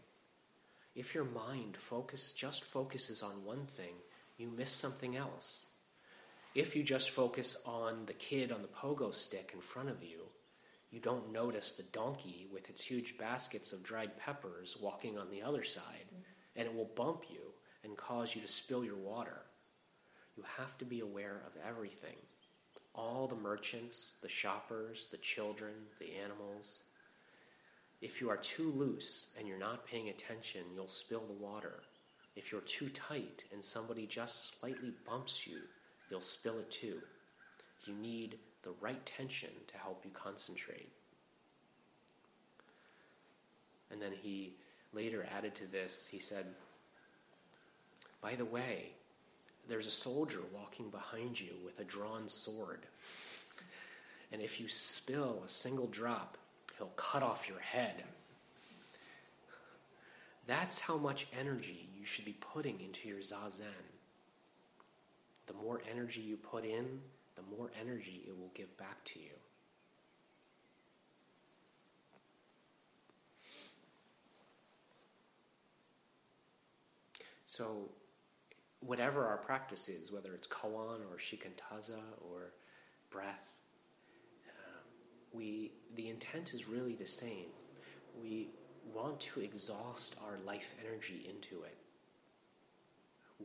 If 0.95 1.15
your 1.15 1.25
mind 1.25 1.77
focus 1.77 2.33
just 2.33 2.65
focuses 2.65 3.23
on 3.23 3.45
one 3.45 3.67
thing, 3.67 3.95
you 4.37 4.49
miss 4.49 4.71
something 4.71 5.17
else. 5.17 5.67
If 6.55 6.75
you 6.75 6.83
just 6.83 7.11
focus 7.11 7.57
on 7.67 8.07
the 8.07 8.15
kid 8.15 8.53
on 8.53 8.63
the 8.63 8.69
pogo 8.69 9.15
stick 9.15 9.53
in 9.55 9.61
front 9.61 9.91
of 9.91 10.03
you, 10.03 10.23
you 10.91 11.01
don't 11.01 11.33
notice 11.33 11.73
the 11.73 11.83
donkey 11.85 12.49
with 12.53 12.71
its 12.71 12.83
huge 12.83 13.19
baskets 13.19 13.73
of 13.73 13.83
dried 13.83 14.17
peppers 14.19 14.77
walking 14.81 15.19
on 15.19 15.31
the 15.31 15.43
other 15.43 15.63
side, 15.63 16.07
and 16.57 16.67
it 16.67 16.75
will 16.75 16.91
bump 16.97 17.25
you 17.31 17.53
and 17.85 17.97
cause 17.97 18.35
you 18.35 18.41
to 18.41 18.49
spill 18.49 18.85
your 18.85 18.97
water. 18.97 19.43
You 20.37 20.45
have 20.57 20.77
to 20.79 20.85
be 20.85 21.01
aware 21.01 21.43
of 21.47 21.53
everything 21.69 22.17
all 22.99 23.29
the 23.29 23.37
merchants, 23.37 24.15
the 24.21 24.29
shoppers, 24.29 25.07
the 25.11 25.17
children, 25.19 25.73
the 26.01 26.17
animals. 26.23 26.81
If 28.03 28.21
you 28.21 28.29
are 28.29 28.37
too 28.37 28.73
loose 28.73 29.31
and 29.39 29.47
you're 29.47 29.59
not 29.59 29.87
paying 29.87 30.09
attention, 30.09 30.63
you'll 30.75 30.89
spill 30.89 31.23
the 31.27 31.45
water. 31.45 31.83
If 32.35 32.51
you're 32.51 32.61
too 32.63 32.89
tight 32.89 33.45
and 33.53 33.65
somebody 33.65 34.07
just 34.07 34.59
slightly 34.59 34.93
bumps 35.07 35.47
you, 35.47 35.61
you'll 36.11 36.21
spill 36.21 36.59
it 36.59 36.71
too. 36.71 36.99
You 37.85 37.95
need 37.95 38.39
the 38.63 38.73
right 38.81 39.05
tension 39.07 39.51
to 39.69 39.79
help 39.79 40.05
you 40.05 40.11
concentrate. 40.13 40.91
And 43.91 44.03
then 44.03 44.13
he 44.21 44.55
later 44.93 45.27
added 45.37 45.55
to 45.57 45.67
this, 45.67 46.09
he 46.11 46.19
said, 46.19 46.47
by 48.21 48.35
the 48.35 48.45
way, 48.45 48.91
there's 49.69 49.87
a 49.87 49.91
soldier 49.91 50.41
walking 50.55 50.89
behind 50.91 51.39
you 51.39 51.53
with 51.65 51.79
a 51.79 51.85
drawn 51.85 52.29
sword. 52.29 52.81
And 54.33 54.43
if 54.43 54.61
you 54.61 54.69
spill 54.69 55.43
a 55.45 55.49
single 55.49 55.87
drop, 55.87 56.37
he'll 56.77 56.93
cut 56.97 57.23
off 57.23 57.49
your 57.49 57.61
head. 57.61 58.03
That's 60.47 60.81
how 60.81 60.97
much 60.97 61.27
energy 61.39 61.89
you 61.99 62.07
should 62.07 62.25
be 62.25 62.37
putting 62.41 62.81
into 62.81 63.09
your 63.09 63.19
zazen. 63.19 63.65
The 65.47 65.53
more 65.55 65.83
energy 65.91 66.23
you 66.23 66.37
put 66.37 66.65
in, 66.65 67.01
the 67.37 67.57
more 67.57 67.71
energy 67.81 68.23
it 68.27 68.39
will 68.39 68.51
give 68.55 68.75
back 68.79 69.05
to 69.05 69.19
you. 69.19 69.31
So, 77.47 77.89
whatever 78.81 79.27
our 79.27 79.39
practice 79.39 79.89
is, 79.89 80.13
whether 80.13 80.35
it's 80.35 80.47
koan 80.47 81.01
or 81.11 81.19
shikantaza 81.19 82.01
or 82.21 82.53
breath, 83.11 83.49
uh, 84.49 84.81
we 85.33 85.73
the 85.97 86.09
intent 86.09 86.55
is 86.55 86.69
really 86.69 86.95
the 86.95 87.07
same. 87.07 87.47
We 88.21 88.49
want 88.95 89.21
to 89.21 89.41
exhaust 89.41 90.17
our 90.25 90.39
life 90.45 90.75
energy 90.85 91.29
into 91.29 91.63
it. 91.65 91.77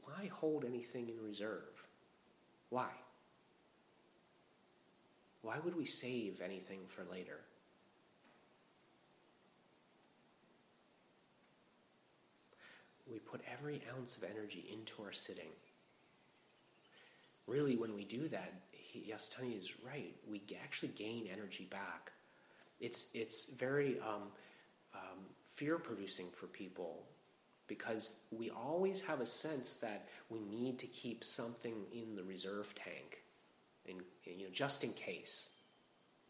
Why 0.06 0.28
hold 0.28 0.66
anything 0.66 1.10
in 1.10 1.24
reserve? 1.24 1.86
Why? 2.70 2.90
Why 5.42 5.60
would 5.64 5.76
we 5.76 5.86
save 5.86 6.42
anything 6.42 6.80
for 6.88 7.06
later? 7.12 7.42
We 13.14 13.20
put 13.20 13.42
every 13.52 13.82
ounce 13.96 14.18
of 14.18 14.24
energy 14.24 14.66
into 14.74 15.04
our 15.04 15.14
sitting. 15.14 15.50
Really, 17.46 17.76
when 17.76 17.94
we 17.94 18.04
do 18.04 18.28
that, 18.30 18.54
Yasutani 18.96 19.60
is 19.60 19.74
right. 19.86 20.16
We 20.30 20.42
actually 20.64 20.90
gain 20.90 21.28
energy 21.32 21.68
back. 21.70 22.12
It's, 22.80 23.08
it's 23.14 23.46
very 23.54 24.00
um, 24.00 24.24
um, 24.96 25.20
fear 25.46 25.78
producing 25.78 26.28
for 26.36 26.48
people 26.48 27.04
because 27.68 28.16
we 28.32 28.50
always 28.50 29.02
have 29.02 29.22
a 29.22 29.26
sense 29.26 29.74
that 29.74 30.08
we 30.30 30.42
need 30.42 30.80
to 30.80 30.88
keep 30.88 31.24
something 31.24 31.74
in 31.94 32.16
the 32.16 32.24
reserve 32.24 32.74
tank, 32.76 33.24
in, 33.86 34.02
you 34.26 34.46
know, 34.46 34.52
just 34.52 34.84
in 34.84 34.92
case, 34.94 35.50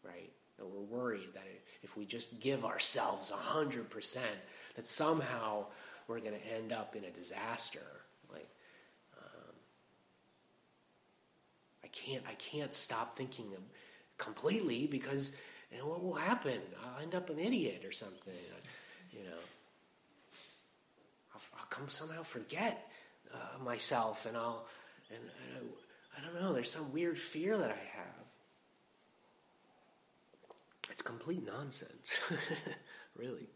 right? 0.02 0.30
And 0.58 0.68
we're 0.70 0.98
worried 0.98 1.28
that 1.34 1.44
if 1.82 1.96
we 1.96 2.04
just 2.04 2.40
give 2.40 2.64
ourselves 2.64 3.30
100%, 3.30 4.18
that 4.76 4.88
somehow 4.88 5.66
we're 6.08 6.20
going 6.20 6.34
to 6.34 6.54
end 6.54 6.72
up 6.72 6.96
in 6.96 7.04
a 7.04 7.10
disaster. 7.10 7.80
Like, 8.32 8.48
um, 9.18 9.54
I 11.82 11.88
can't, 11.88 12.24
I 12.28 12.34
can't 12.34 12.74
stop 12.74 13.16
thinking 13.16 13.46
completely 14.18 14.86
because 14.86 15.36
you 15.72 15.78
know, 15.78 15.86
what 15.86 16.02
will 16.02 16.14
happen? 16.14 16.60
I'll 16.84 17.02
end 17.02 17.14
up 17.14 17.30
an 17.30 17.38
idiot 17.38 17.84
or 17.84 17.92
something. 17.92 18.32
You 19.12 19.24
know, 19.24 19.42
I'll, 21.34 21.66
come 21.70 21.88
somehow 21.88 22.22
forget 22.22 22.88
uh, 23.32 23.64
myself, 23.64 24.26
and 24.26 24.36
I'll, 24.36 24.66
and, 25.10 25.20
and 25.20 25.66
I, 26.16 26.20
I 26.20 26.24
don't 26.24 26.40
know. 26.40 26.52
There's 26.52 26.70
some 26.70 26.92
weird 26.92 27.18
fear 27.18 27.56
that 27.56 27.70
I 27.70 27.96
have. 27.96 28.24
It's 30.90 31.02
complete 31.02 31.44
nonsense, 31.44 32.20
really. 33.16 33.48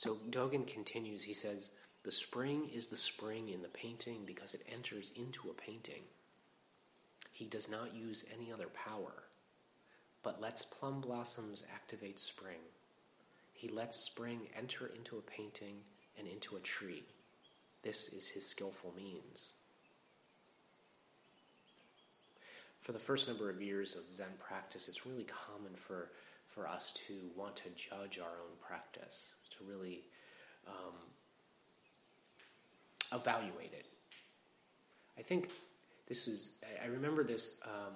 So 0.00 0.16
Dogen 0.30 0.66
continues. 0.66 1.24
He 1.24 1.34
says, 1.34 1.68
"The 2.04 2.10
spring 2.10 2.70
is 2.70 2.86
the 2.86 2.96
spring 2.96 3.50
in 3.50 3.60
the 3.60 3.68
painting 3.68 4.24
because 4.24 4.54
it 4.54 4.64
enters 4.66 5.10
into 5.14 5.50
a 5.50 5.52
painting. 5.52 6.04
He 7.32 7.44
does 7.44 7.68
not 7.68 7.92
use 7.92 8.24
any 8.32 8.50
other 8.50 8.68
power, 8.68 9.24
but 10.22 10.40
lets 10.40 10.64
plum 10.64 11.02
blossoms 11.02 11.64
activate 11.70 12.18
spring. 12.18 12.62
He 13.52 13.68
lets 13.68 13.98
spring 13.98 14.48
enter 14.56 14.86
into 14.86 15.18
a 15.18 15.20
painting 15.36 15.84
and 16.16 16.26
into 16.26 16.56
a 16.56 16.60
tree." 16.60 17.04
This 17.82 18.08
is 18.08 18.28
his 18.28 18.46
skillful 18.46 18.94
means. 18.96 19.52
For 22.80 22.92
the 22.92 22.98
first 22.98 23.28
number 23.28 23.50
of 23.50 23.60
years 23.60 23.96
of 23.96 24.14
Zen 24.14 24.38
practice, 24.38 24.88
it's 24.88 25.04
really 25.04 25.24
common 25.24 25.76
for, 25.76 26.10
for 26.48 26.66
us 26.66 26.90
to 27.06 27.30
want 27.36 27.56
to 27.56 27.68
judge 27.76 28.18
our 28.18 28.40
own 28.40 28.56
practice, 28.62 29.34
to 29.60 29.72
really 29.72 30.02
um, 30.66 30.94
evaluate 33.12 33.72
it. 33.72 33.86
I 35.18 35.22
think 35.22 35.50
this 36.08 36.26
is, 36.26 36.50
I 36.82 36.86
remember 36.86 37.22
this 37.22 37.60
um, 37.64 37.94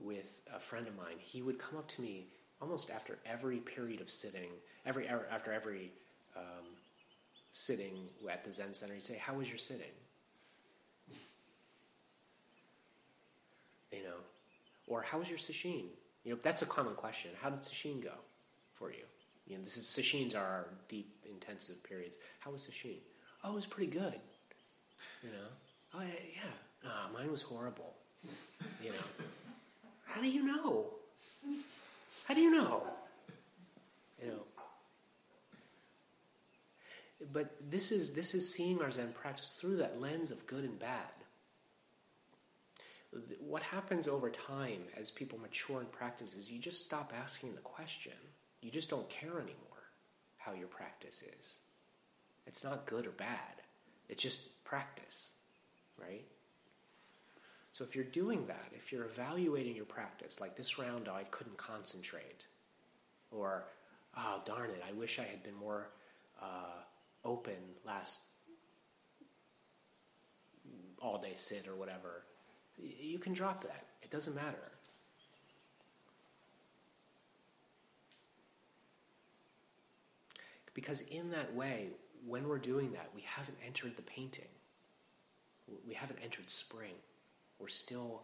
with 0.00 0.34
a 0.54 0.60
friend 0.60 0.86
of 0.86 0.96
mine. 0.96 1.16
He 1.18 1.42
would 1.42 1.58
come 1.58 1.78
up 1.78 1.88
to 1.88 2.02
me 2.02 2.26
almost 2.60 2.90
after 2.90 3.18
every 3.24 3.58
period 3.58 4.00
of 4.00 4.10
sitting, 4.10 4.50
every 4.84 5.08
after 5.08 5.52
every 5.52 5.92
um, 6.36 6.64
sitting 7.52 8.08
at 8.30 8.44
the 8.44 8.52
Zen 8.52 8.74
Center, 8.74 8.94
he'd 8.94 9.04
say, 9.04 9.16
How 9.16 9.34
was 9.34 9.48
your 9.48 9.58
sitting? 9.58 9.86
You 13.92 14.02
know, 14.02 14.18
or 14.86 15.02
how 15.02 15.18
was 15.18 15.28
your 15.28 15.38
sesshin? 15.38 15.84
You 16.24 16.32
know, 16.32 16.38
that's 16.42 16.62
a 16.62 16.66
common 16.66 16.94
question. 16.94 17.30
How 17.40 17.50
did 17.50 17.60
sesshin 17.60 18.02
go 18.02 18.12
for 18.72 18.90
you? 18.90 19.04
You 19.46 19.58
know, 19.58 19.64
this 19.64 19.76
is 19.76 19.84
sesshins 19.86 20.34
are 20.36 20.44
our 20.44 20.66
deep, 20.88 21.14
intensive 21.30 21.82
periods. 21.84 22.16
How 22.40 22.50
was 22.50 22.62
sesshin? 22.62 22.98
Oh, 23.44 23.52
it 23.52 23.54
was 23.54 23.66
pretty 23.66 23.92
good. 23.92 24.14
You 25.22 25.30
know, 25.30 25.48
oh 25.94 26.00
yeah, 26.00 26.40
yeah. 26.82 26.90
mine 27.12 27.30
was 27.30 27.42
horrible. 27.42 27.94
You 28.82 28.90
know, 28.90 29.24
how 30.04 30.20
do 30.20 30.28
you 30.28 30.42
know? 30.42 30.86
How 32.26 32.34
do 32.34 32.40
you 32.40 32.50
know? 32.50 32.82
You 34.20 34.28
know, 34.28 34.42
but 37.32 37.54
this 37.70 37.92
is, 37.92 38.12
this 38.12 38.34
is 38.34 38.52
seeing 38.52 38.82
our 38.82 38.90
Zen 38.90 39.12
practice 39.12 39.50
through 39.50 39.76
that 39.78 40.00
lens 40.00 40.30
of 40.30 40.46
good 40.46 40.64
and 40.64 40.78
bad. 40.78 41.12
What 43.40 43.62
happens 43.62 44.08
over 44.08 44.28
time 44.28 44.82
as 44.96 45.10
people 45.10 45.38
mature 45.38 45.80
in 45.80 45.86
practice 45.86 46.34
is 46.34 46.50
you 46.50 46.58
just 46.58 46.84
stop 46.84 47.12
asking 47.18 47.54
the 47.54 47.60
question. 47.60 48.12
You 48.66 48.72
just 48.72 48.90
don't 48.90 49.08
care 49.08 49.38
anymore 49.38 49.84
how 50.38 50.52
your 50.52 50.66
practice 50.66 51.22
is. 51.38 51.60
It's 52.48 52.64
not 52.64 52.84
good 52.84 53.06
or 53.06 53.12
bad, 53.12 53.62
it's 54.08 54.20
just 54.20 54.64
practice, 54.64 55.34
right? 55.96 56.24
So 57.72 57.84
if 57.84 57.94
you're 57.94 58.04
doing 58.06 58.44
that, 58.48 58.72
if 58.74 58.90
you're 58.90 59.04
evaluating 59.04 59.76
your 59.76 59.84
practice, 59.84 60.40
like 60.40 60.56
this 60.56 60.80
round 60.80 61.08
I 61.08 61.22
couldn't 61.30 61.56
concentrate, 61.56 62.46
or, 63.30 63.66
oh, 64.18 64.42
darn 64.44 64.70
it, 64.70 64.82
I 64.88 64.92
wish 64.94 65.20
I 65.20 65.24
had 65.24 65.44
been 65.44 65.54
more. 65.54 65.90
Uh, 66.42 66.82
open 67.24 67.54
last 67.84 68.20
all 71.00 71.20
day 71.20 71.34
sit 71.34 71.68
or 71.68 71.76
whatever, 71.76 72.24
you 72.82 73.20
can 73.20 73.32
drop 73.32 73.62
that. 73.62 73.84
It 74.02 74.10
doesn't 74.10 74.34
matter. 74.34 74.72
Because 80.76 81.00
in 81.00 81.30
that 81.30 81.52
way, 81.54 81.88
when 82.24 82.46
we're 82.46 82.58
doing 82.58 82.92
that, 82.92 83.10
we 83.16 83.22
haven't 83.22 83.56
entered 83.66 83.96
the 83.96 84.02
painting. 84.02 84.52
We 85.88 85.94
haven't 85.94 86.20
entered 86.22 86.48
spring. 86.48 86.94
We're 87.58 87.68
still 87.68 88.22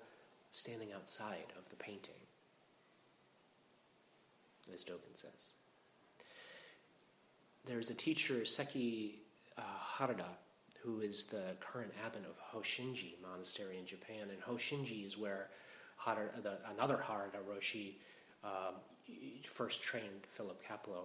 standing 0.52 0.92
outside 0.92 1.52
of 1.58 1.68
the 1.70 1.76
painting, 1.76 2.22
as 4.72 4.84
Dogen 4.84 5.14
says 5.14 5.52
there's 7.66 7.90
a 7.90 7.94
teacher, 7.94 8.34
Sekkei 8.42 9.14
uh, 9.56 9.62
Harada, 9.96 10.26
who 10.82 11.00
is 11.00 11.24
the 11.24 11.54
current 11.60 11.92
abbot 12.04 12.24
of 12.24 12.36
Hosshinji 12.52 13.14
Monastery 13.22 13.78
in 13.78 13.86
Japan. 13.86 14.28
And 14.30 14.40
Hosshinji 14.42 15.06
is 15.06 15.16
where 15.16 15.48
Harada, 16.00 16.42
the, 16.42 16.58
another 16.74 17.02
Harada 17.06 17.40
Roshi 17.48 17.94
uh, 18.44 18.72
first 19.44 19.82
trained 19.82 20.26
Philip 20.26 20.60
Kapleau. 20.68 21.04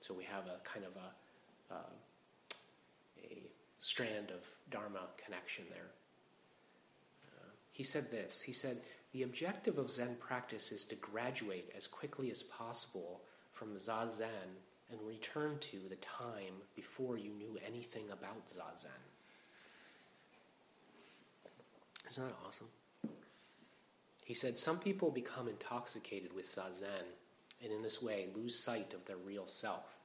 So 0.00 0.14
we 0.14 0.24
have 0.24 0.46
a 0.46 0.58
kind 0.64 0.84
of 0.84 0.92
a, 0.96 1.74
uh, 1.74 3.22
a 3.22 3.42
strand 3.78 4.30
of 4.30 4.46
Dharma 4.70 5.08
connection 5.22 5.64
there. 5.70 5.90
Uh, 7.28 7.50
he 7.72 7.82
said 7.82 8.10
this 8.10 8.40
He 8.40 8.52
said, 8.52 8.78
The 9.12 9.22
objective 9.22 9.78
of 9.78 9.90
Zen 9.90 10.16
practice 10.20 10.72
is 10.72 10.84
to 10.84 10.94
graduate 10.96 11.70
as 11.76 11.86
quickly 11.86 12.30
as 12.30 12.42
possible 12.42 13.20
from 13.52 13.76
Zazen 13.76 14.56
and 14.90 15.00
return 15.06 15.58
to 15.60 15.76
the 15.88 15.96
time 15.96 16.54
before 16.74 17.16
you 17.16 17.30
knew 17.30 17.58
anything 17.66 18.04
about 18.10 18.46
Zazen. 18.48 18.88
Isn't 22.10 22.26
that 22.26 22.34
awesome? 22.46 22.68
He 24.24 24.34
said, 24.34 24.58
Some 24.58 24.78
people 24.78 25.10
become 25.10 25.48
intoxicated 25.48 26.32
with 26.34 26.46
Zazen 26.46 27.04
and 27.62 27.72
in 27.72 27.82
this 27.82 28.02
way 28.02 28.28
lose 28.34 28.58
sight 28.58 28.94
of 28.94 29.04
their 29.04 29.16
real 29.16 29.46
self. 29.46 29.96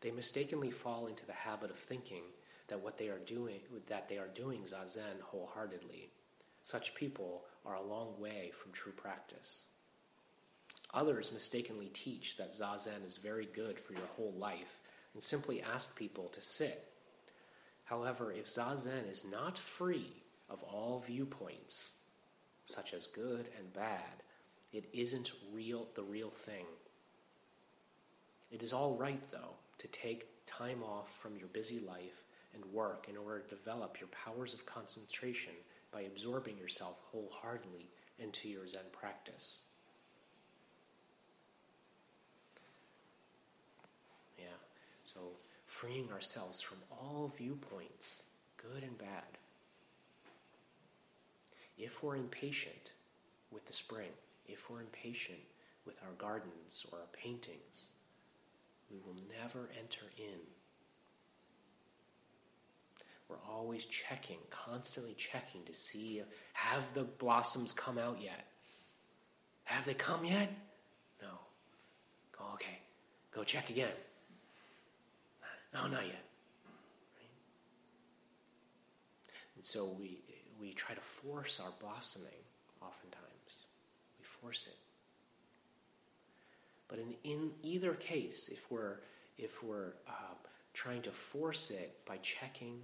They 0.00 0.10
mistakenly 0.10 0.70
fall 0.70 1.06
into 1.06 1.26
the 1.26 1.32
habit 1.32 1.70
of 1.70 1.78
thinking 1.78 2.22
that 2.68 2.80
what 2.80 2.98
they 2.98 3.08
are 3.08 3.18
doing 3.18 3.60
that 3.88 4.08
they 4.08 4.18
are 4.18 4.28
doing 4.28 4.62
Zazen 4.62 5.20
wholeheartedly. 5.22 6.10
Such 6.62 6.94
people 6.94 7.42
are 7.64 7.74
a 7.74 7.82
long 7.82 8.18
way 8.18 8.52
from 8.60 8.72
true 8.72 8.92
practice. 8.92 9.66
Others 10.94 11.32
mistakenly 11.32 11.90
teach 11.92 12.36
that 12.36 12.52
zazen 12.52 13.06
is 13.06 13.16
very 13.16 13.46
good 13.46 13.78
for 13.78 13.94
your 13.94 14.06
whole 14.16 14.34
life 14.36 14.80
and 15.14 15.22
simply 15.22 15.62
ask 15.62 15.96
people 15.96 16.28
to 16.28 16.40
sit. 16.40 16.84
However, 17.84 18.30
if 18.32 18.48
zazen 18.48 19.10
is 19.10 19.24
not 19.24 19.56
free 19.56 20.12
of 20.50 20.62
all 20.62 21.02
viewpoints, 21.06 21.96
such 22.66 22.92
as 22.92 23.06
good 23.06 23.46
and 23.58 23.72
bad, 23.72 24.22
it 24.72 24.84
isn't 24.92 25.32
real 25.52 25.86
the 25.94 26.02
real 26.02 26.30
thing. 26.30 26.66
It 28.50 28.62
is 28.62 28.72
all 28.72 28.94
right 28.94 29.22
though 29.30 29.56
to 29.78 29.88
take 29.88 30.26
time 30.46 30.82
off 30.82 31.18
from 31.18 31.36
your 31.36 31.48
busy 31.48 31.80
life 31.80 32.24
and 32.54 32.64
work 32.66 33.06
in 33.08 33.16
order 33.16 33.40
to 33.40 33.54
develop 33.56 33.98
your 34.00 34.08
powers 34.08 34.54
of 34.54 34.66
concentration 34.66 35.52
by 35.92 36.02
absorbing 36.02 36.58
yourself 36.58 36.96
wholeheartedly 37.10 37.88
into 38.18 38.48
your 38.48 38.66
Zen 38.66 38.82
practice. 38.92 39.62
Yeah, 44.38 44.44
so 45.04 45.20
freeing 45.66 46.10
ourselves 46.12 46.60
from 46.60 46.78
all 46.90 47.32
viewpoints, 47.36 48.24
good 48.56 48.82
and 48.82 48.96
bad. 48.98 49.38
If 51.78 52.02
we're 52.02 52.16
impatient 52.16 52.92
with 53.50 53.66
the 53.66 53.72
spring, 53.72 54.10
if 54.46 54.68
we're 54.70 54.80
impatient 54.80 55.38
with 55.84 55.98
our 56.02 56.12
gardens 56.18 56.86
or 56.92 56.98
our 56.98 57.06
paintings, 57.12 57.92
we 58.90 58.98
will 58.98 59.16
never 59.40 59.68
enter 59.78 60.04
in. 60.18 60.40
We're 63.28 63.36
always 63.50 63.86
checking, 63.86 64.38
constantly 64.50 65.14
checking 65.14 65.64
to 65.64 65.72
see 65.72 66.22
have 66.52 66.82
the 66.94 67.04
blossoms 67.04 67.72
come 67.72 67.98
out 67.98 68.18
yet? 68.20 68.46
Have 69.64 69.84
they 69.84 69.94
come 69.94 70.24
yet? 70.24 70.50
No. 71.20 71.28
Go, 72.38 72.44
okay, 72.54 72.78
go 73.34 73.42
check 73.44 73.70
again. 73.70 73.92
No, 75.72 75.84
not 75.84 76.04
yet. 76.04 76.24
Right? 77.16 77.30
And 79.56 79.64
so 79.64 79.96
we, 79.98 80.18
we 80.60 80.72
try 80.72 80.94
to 80.94 81.00
force 81.00 81.60
our 81.64 81.72
blossoming 81.80 82.28
force 84.42 84.66
it. 84.66 84.76
But 86.88 86.98
in, 86.98 87.14
in 87.24 87.50
either 87.62 87.94
case, 87.94 88.48
if 88.52 88.70
we're, 88.70 88.96
if 89.38 89.62
we're 89.62 89.94
uh, 90.08 90.34
trying 90.74 91.02
to 91.02 91.10
force 91.10 91.70
it 91.70 91.98
by 92.04 92.18
checking, 92.18 92.80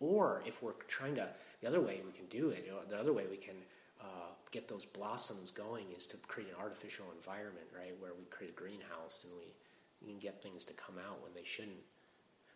or 0.00 0.42
if 0.44 0.62
we're 0.62 0.72
trying 0.88 1.14
to, 1.14 1.28
the 1.62 1.68
other 1.68 1.80
way 1.80 2.02
we 2.04 2.12
can 2.12 2.26
do 2.26 2.50
it, 2.50 2.64
you 2.66 2.72
know, 2.72 2.80
the 2.88 2.98
other 2.98 3.12
way 3.12 3.24
we 3.30 3.36
can 3.36 3.54
uh, 4.00 4.32
get 4.50 4.68
those 4.68 4.84
blossoms 4.84 5.50
going 5.50 5.86
is 5.96 6.06
to 6.08 6.16
create 6.28 6.50
an 6.50 6.56
artificial 6.60 7.06
environment, 7.16 7.66
right, 7.74 7.94
where 7.98 8.12
we 8.18 8.24
create 8.26 8.52
a 8.52 8.60
greenhouse 8.60 9.24
and 9.24 9.32
we, 9.38 9.46
we 10.02 10.12
can 10.12 10.18
get 10.18 10.42
things 10.42 10.64
to 10.64 10.72
come 10.74 10.96
out 10.98 11.22
when 11.22 11.32
they 11.34 11.44
shouldn't. 11.44 11.82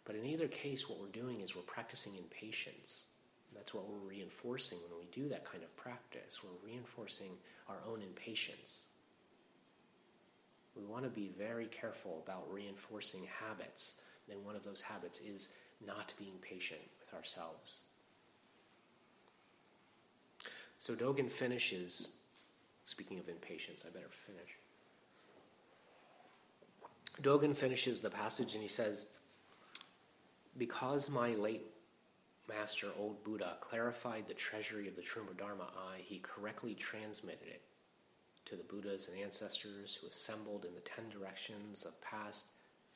But 0.05 0.16
in 0.16 0.27
either 0.27 0.49
case, 0.49 0.89
what 0.89 1.01
we're 1.01 1.07
doing 1.09 1.41
is 1.41 1.55
we're 1.55 1.62
practicing 1.62 2.14
in 2.14 2.25
patience. 2.25 3.07
That's 3.55 3.74
what 3.74 3.88
we're 3.88 4.09
reinforcing 4.09 4.78
when 4.88 4.99
we 5.01 5.07
do 5.12 5.28
that 5.28 5.44
kind 5.44 5.62
of 5.62 5.74
practice. 5.76 6.40
We're 6.42 6.70
reinforcing 6.70 7.32
our 7.68 7.78
own 7.86 8.03
impatience. 8.03 8.86
We 10.76 10.84
want 10.84 11.05
to 11.05 11.11
be 11.11 11.30
very 11.36 11.66
careful 11.66 12.22
about 12.24 12.53
reinforcing 12.53 13.26
habits. 13.26 13.96
And 14.30 14.44
one 14.44 14.57
of 14.57 14.64
those 14.64 14.80
habits 14.80 15.20
is 15.20 15.49
not 15.84 16.12
being 16.18 16.34
patient 16.40 16.80
with 17.01 17.14
ourselves. 17.18 17.82
So 20.78 20.94
Dogen 20.94 21.30
finishes, 21.30 22.12
speaking 22.84 23.18
of 23.18 23.28
impatience, 23.28 23.84
I 23.86 23.90
better 23.90 24.11
finish. 24.11 24.57
Dogen 27.22 27.57
finishes 27.57 28.01
the 28.01 28.11
passage 28.11 28.55
and 28.55 28.62
he 28.62 28.68
says, 28.68 29.07
Because 30.57 31.11
my 31.11 31.30
late 31.30 31.66
master, 32.49 32.88
old 32.99 33.22
Buddha, 33.24 33.57
clarified 33.61 34.26
the 34.26 34.34
treasury 34.34 34.88
of 34.88 34.96
the 34.96 35.05
Dharma 35.36 35.68
I, 35.76 36.01
he 36.03 36.18
correctly 36.18 36.74
transmitted 36.74 37.46
it 37.46 37.62
to 38.46 38.57
the 38.57 38.64
Buddhas 38.64 39.09
and 39.09 39.18
ancestors 39.22 39.99
who 40.01 40.09
assembled 40.09 40.64
in 40.64 40.74
the 40.74 40.80
ten 40.80 41.11
directions 41.11 41.84
of 41.84 42.01
past, 42.01 42.46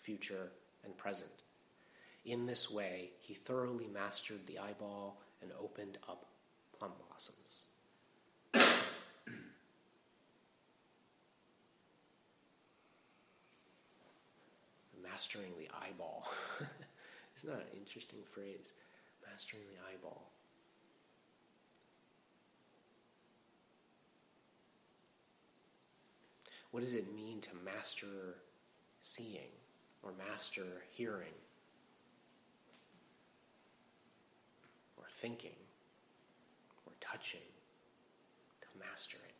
future, 0.00 0.50
and 0.84 0.96
present. 0.96 1.42
In 2.24 2.46
this 2.46 2.70
way, 2.70 3.10
he 3.20 3.34
thoroughly 3.34 3.88
mastered 3.92 4.46
the 4.46 4.58
eyeball 4.58 5.20
and 5.42 5.50
opened 5.60 5.98
up 6.08 6.26
plum 6.78 6.92
blossoms. 7.08 7.64
Mastering 15.02 15.52
the 15.58 15.68
eyeball. 15.76 16.28
Isn't 17.36 17.50
that 17.50 17.60
an 17.60 17.78
interesting 17.78 18.20
phrase? 18.30 18.72
Mastering 19.28 19.62
the 19.72 19.78
eyeball. 19.90 20.30
What 26.70 26.82
does 26.82 26.94
it 26.94 27.14
mean 27.14 27.40
to 27.42 27.50
master 27.64 28.06
seeing 29.00 29.50
or 30.02 30.12
master 30.26 30.64
hearing 30.90 31.34
or 34.96 35.04
thinking 35.18 35.56
or 36.86 36.92
touching? 37.00 37.40
To 38.62 38.66
master 38.78 39.18
it. 39.18 39.34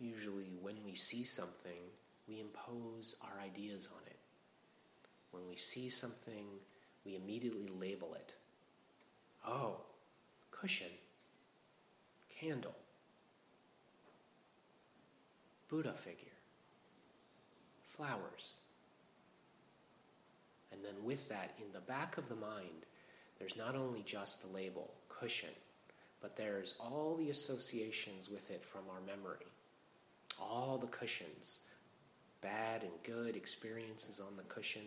Usually, 0.00 0.52
when 0.62 0.76
we 0.84 0.94
see 0.94 1.24
something, 1.24 1.90
we 2.28 2.40
impose 2.40 3.16
our 3.22 3.40
ideas 3.42 3.88
on 3.92 4.02
it. 4.06 4.16
When 5.30 5.48
we 5.48 5.56
see 5.56 5.88
something, 5.88 6.46
we 7.04 7.16
immediately 7.16 7.68
label 7.68 8.14
it. 8.14 8.34
Oh, 9.46 9.76
cushion, 10.50 10.90
candle, 12.40 12.74
Buddha 15.68 15.94
figure, 15.94 16.32
flowers. 17.88 18.56
And 20.72 20.84
then 20.84 21.04
with 21.04 21.28
that, 21.28 21.54
in 21.58 21.72
the 21.72 21.80
back 21.80 22.18
of 22.18 22.28
the 22.28 22.34
mind, 22.34 22.86
there's 23.38 23.56
not 23.56 23.74
only 23.74 24.02
just 24.02 24.42
the 24.42 24.54
label, 24.54 24.92
cushion, 25.08 25.50
but 26.20 26.36
there's 26.36 26.74
all 26.80 27.16
the 27.18 27.30
associations 27.30 28.28
with 28.28 28.50
it 28.50 28.64
from 28.64 28.82
our 28.90 29.00
memory. 29.00 29.46
All 30.40 30.78
the 30.78 30.86
cushions, 30.88 31.60
bad 32.40 32.82
and 32.82 32.92
good 33.02 33.36
experiences 33.36 34.20
on 34.20 34.36
the 34.36 34.42
cushion. 34.44 34.82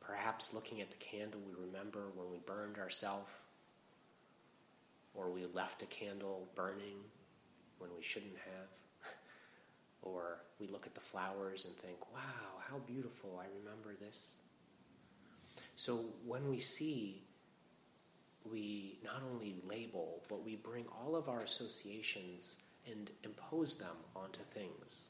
Perhaps 0.00 0.52
looking 0.52 0.80
at 0.80 0.90
the 0.90 0.96
candle, 0.96 1.40
we 1.46 1.66
remember 1.66 2.08
when 2.14 2.30
we 2.30 2.38
burned 2.46 2.78
ourselves 2.78 3.30
or 5.14 5.30
we 5.30 5.46
left 5.54 5.82
a 5.82 5.86
candle 5.86 6.48
burning 6.54 6.98
when 7.78 7.90
we 7.96 8.02
shouldn't 8.02 8.36
have, 8.36 9.10
or 10.02 10.40
we 10.58 10.66
look 10.66 10.86
at 10.86 10.94
the 10.94 11.00
flowers 11.00 11.64
and 11.64 11.74
think, 11.76 11.96
wow, 12.12 12.60
how 12.68 12.78
beautiful, 12.78 13.40
I 13.40 13.46
remember 13.64 13.94
this. 14.00 14.34
So 15.76 16.04
when 16.24 16.48
we 16.48 16.58
see, 16.58 17.22
we 18.50 18.98
not 19.04 19.22
only 19.32 19.56
label, 19.66 20.22
but 20.28 20.44
we 20.44 20.56
bring 20.56 20.84
all 21.00 21.16
of 21.16 21.28
our 21.28 21.40
associations 21.40 22.56
and 22.90 23.10
impose 23.22 23.78
them 23.78 23.96
onto 24.14 24.42
things. 24.52 25.08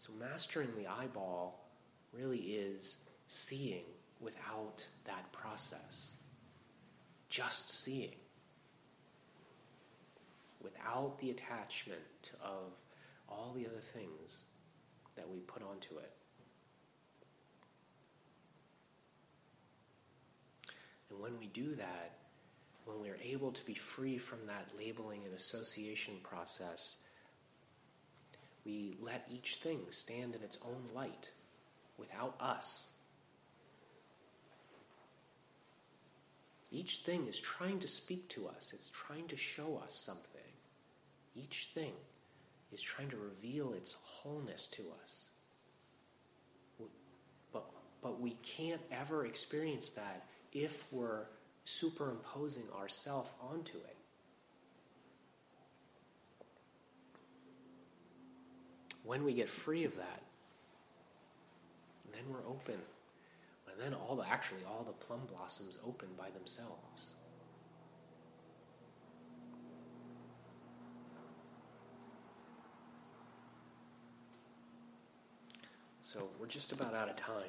So 0.00 0.01
mastering 0.18 0.70
the 0.76 0.86
eyeball 0.86 1.68
really 2.12 2.38
is 2.38 2.96
seeing 3.26 3.84
without 4.20 4.86
that 5.04 5.30
process. 5.32 6.14
Just 7.28 7.70
seeing. 7.70 8.14
Without 10.62 11.18
the 11.20 11.30
attachment 11.30 12.32
of 12.42 12.72
all 13.28 13.52
the 13.56 13.66
other 13.66 13.80
things 13.94 14.44
that 15.16 15.28
we 15.28 15.38
put 15.40 15.62
onto 15.62 15.98
it. 15.98 16.12
And 21.10 21.20
when 21.20 21.38
we 21.38 21.46
do 21.46 21.74
that, 21.74 22.18
when 22.84 23.00
we're 23.00 23.18
able 23.22 23.52
to 23.52 23.64
be 23.64 23.74
free 23.74 24.18
from 24.18 24.46
that 24.46 24.68
labeling 24.78 25.22
and 25.24 25.34
association 25.34 26.14
process, 26.22 26.98
we 28.64 28.96
let 29.00 29.26
each 29.30 29.56
thing 29.56 29.80
stand 29.90 30.34
in 30.34 30.42
its 30.42 30.58
own 30.64 30.94
light 30.94 31.30
without 31.98 32.36
us. 32.40 32.92
Each 36.70 36.98
thing 36.98 37.26
is 37.26 37.38
trying 37.38 37.80
to 37.80 37.88
speak 37.88 38.28
to 38.30 38.48
us, 38.48 38.72
it's 38.74 38.90
trying 38.90 39.26
to 39.28 39.36
show 39.36 39.80
us 39.84 39.94
something. 39.94 40.40
Each 41.34 41.70
thing 41.74 41.92
is 42.72 42.80
trying 42.80 43.10
to 43.10 43.16
reveal 43.16 43.72
its 43.72 43.96
wholeness 44.02 44.66
to 44.68 44.82
us. 45.02 45.28
But, 47.52 47.64
but 48.02 48.20
we 48.20 48.36
can't 48.42 48.80
ever 48.90 49.26
experience 49.26 49.90
that 49.90 50.24
if 50.52 50.90
we're 50.92 51.26
superimposing 51.64 52.66
ourself 52.78 53.32
onto 53.40 53.76
it. 53.78 53.96
When 59.04 59.24
we 59.24 59.34
get 59.34 59.48
free 59.48 59.84
of 59.84 59.96
that, 59.96 60.22
then 62.12 62.22
we're 62.30 62.48
open 62.48 62.78
and 63.72 63.80
then 63.80 63.94
all 63.94 64.16
the 64.16 64.28
actually 64.28 64.60
all 64.66 64.84
the 64.84 64.92
plum 65.04 65.20
blossoms 65.30 65.78
open 65.86 66.08
by 66.18 66.30
themselves. 66.30 67.16
So 76.02 76.28
we're 76.38 76.46
just 76.46 76.72
about 76.72 76.94
out 76.94 77.08
of 77.08 77.16
time. 77.16 77.42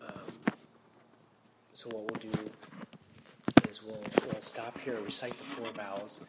Um, 0.00 0.54
so 1.72 1.88
what 1.88 2.22
we'll 2.22 2.32
do 2.32 2.50
is 3.68 3.82
we'll, 3.82 4.00
we'll 4.26 4.40
stop 4.40 4.78
here, 4.78 4.96
recite 5.04 5.36
the 5.36 5.44
four 5.44 5.72
vows, 5.72 6.20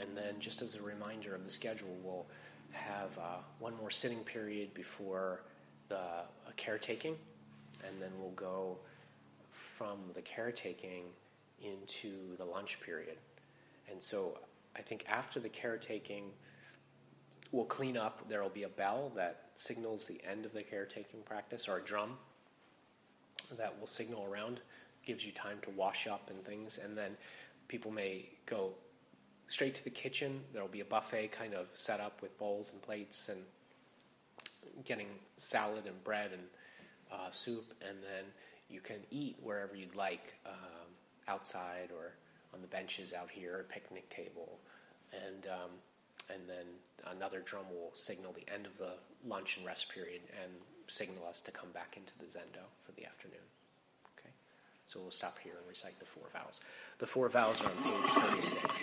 and 0.00 0.16
then 0.16 0.34
just 0.40 0.62
as 0.62 0.74
a 0.74 0.82
reminder 0.82 1.34
of 1.34 1.44
the 1.44 1.50
schedule, 1.50 1.96
we'll 2.02 2.26
have 2.72 3.16
uh, 3.18 3.38
one 3.58 3.74
more 3.76 3.90
sitting 3.90 4.20
period 4.20 4.72
before 4.74 5.42
the 5.88 6.22
caretaking, 6.56 7.16
and 7.86 8.00
then 8.00 8.10
we'll 8.18 8.30
go 8.32 8.76
from 9.76 9.98
the 10.14 10.22
caretaking 10.22 11.04
into 11.62 12.36
the 12.36 12.44
lunch 12.44 12.78
period. 12.80 13.16
And 13.90 14.02
so 14.02 14.38
I 14.76 14.82
think 14.82 15.04
after 15.08 15.40
the 15.40 15.48
caretaking, 15.48 16.24
we'll 17.52 17.64
clean 17.64 17.96
up. 17.96 18.28
There 18.28 18.42
will 18.42 18.50
be 18.50 18.64
a 18.64 18.68
bell 18.68 19.12
that 19.16 19.42
signals 19.56 20.04
the 20.04 20.20
end 20.30 20.44
of 20.44 20.52
the 20.52 20.62
caretaking 20.62 21.20
practice, 21.24 21.68
or 21.68 21.78
a 21.78 21.82
drum 21.82 22.18
that 23.56 23.78
will 23.80 23.86
signal 23.86 24.26
around, 24.30 24.60
gives 25.06 25.24
you 25.24 25.32
time 25.32 25.58
to 25.62 25.70
wash 25.70 26.06
up 26.06 26.28
and 26.28 26.44
things, 26.44 26.78
and 26.82 26.96
then 26.96 27.16
people 27.66 27.90
may 27.90 28.28
go 28.46 28.72
straight 29.48 29.74
to 29.74 29.84
the 29.84 29.90
kitchen. 29.90 30.40
There 30.52 30.62
will 30.62 30.68
be 30.68 30.80
a 30.80 30.84
buffet 30.84 31.32
kind 31.32 31.54
of 31.54 31.66
set 31.74 32.00
up 32.00 32.22
with 32.22 32.38
bowls 32.38 32.70
and 32.72 32.80
plates 32.82 33.28
and 33.28 33.40
getting 34.84 35.08
salad 35.36 35.86
and 35.86 36.02
bread 36.04 36.30
and 36.32 36.42
uh, 37.12 37.30
soup, 37.30 37.72
and 37.80 37.98
then 38.02 38.24
you 38.68 38.80
can 38.80 38.98
eat 39.10 39.36
wherever 39.42 39.74
you'd 39.74 39.96
like, 39.96 40.34
um, 40.46 40.88
outside 41.26 41.90
or 41.94 42.12
on 42.54 42.60
the 42.60 42.66
benches 42.68 43.12
out 43.12 43.30
here, 43.30 43.66
a 43.68 43.72
picnic 43.72 44.08
table, 44.10 44.58
and 45.12 45.46
um, 45.46 45.70
and 46.32 46.42
then 46.48 46.66
another 47.16 47.40
drum 47.40 47.64
will 47.70 47.92
signal 47.94 48.32
the 48.32 48.52
end 48.52 48.66
of 48.66 48.76
the 48.78 48.92
lunch 49.26 49.56
and 49.56 49.66
rest 49.66 49.88
period 49.88 50.20
and 50.42 50.52
signal 50.86 51.26
us 51.28 51.40
to 51.40 51.50
come 51.50 51.70
back 51.72 51.96
into 51.96 52.12
the 52.18 52.26
zendo 52.26 52.64
for 52.84 52.92
the 52.92 53.06
afternoon. 53.06 53.44
Okay, 54.18 54.30
so 54.86 55.00
we'll 55.00 55.10
stop 55.10 55.36
here 55.42 55.54
and 55.58 55.68
recite 55.68 55.98
the 55.98 56.06
four 56.06 56.24
vows. 56.32 56.60
The 56.98 57.06
four 57.06 57.28
vows 57.28 57.56
are 57.60 57.70
on 57.70 57.76
page 57.82 58.10
36. 58.10 58.74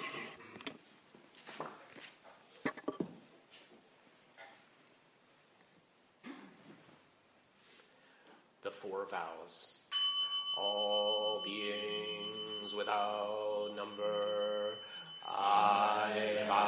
Four 8.89 9.07
vows. 9.09 9.79
All 10.57 11.41
beings 11.43 12.73
without 12.73 13.69
number, 13.75 14.75
I. 15.27 16.64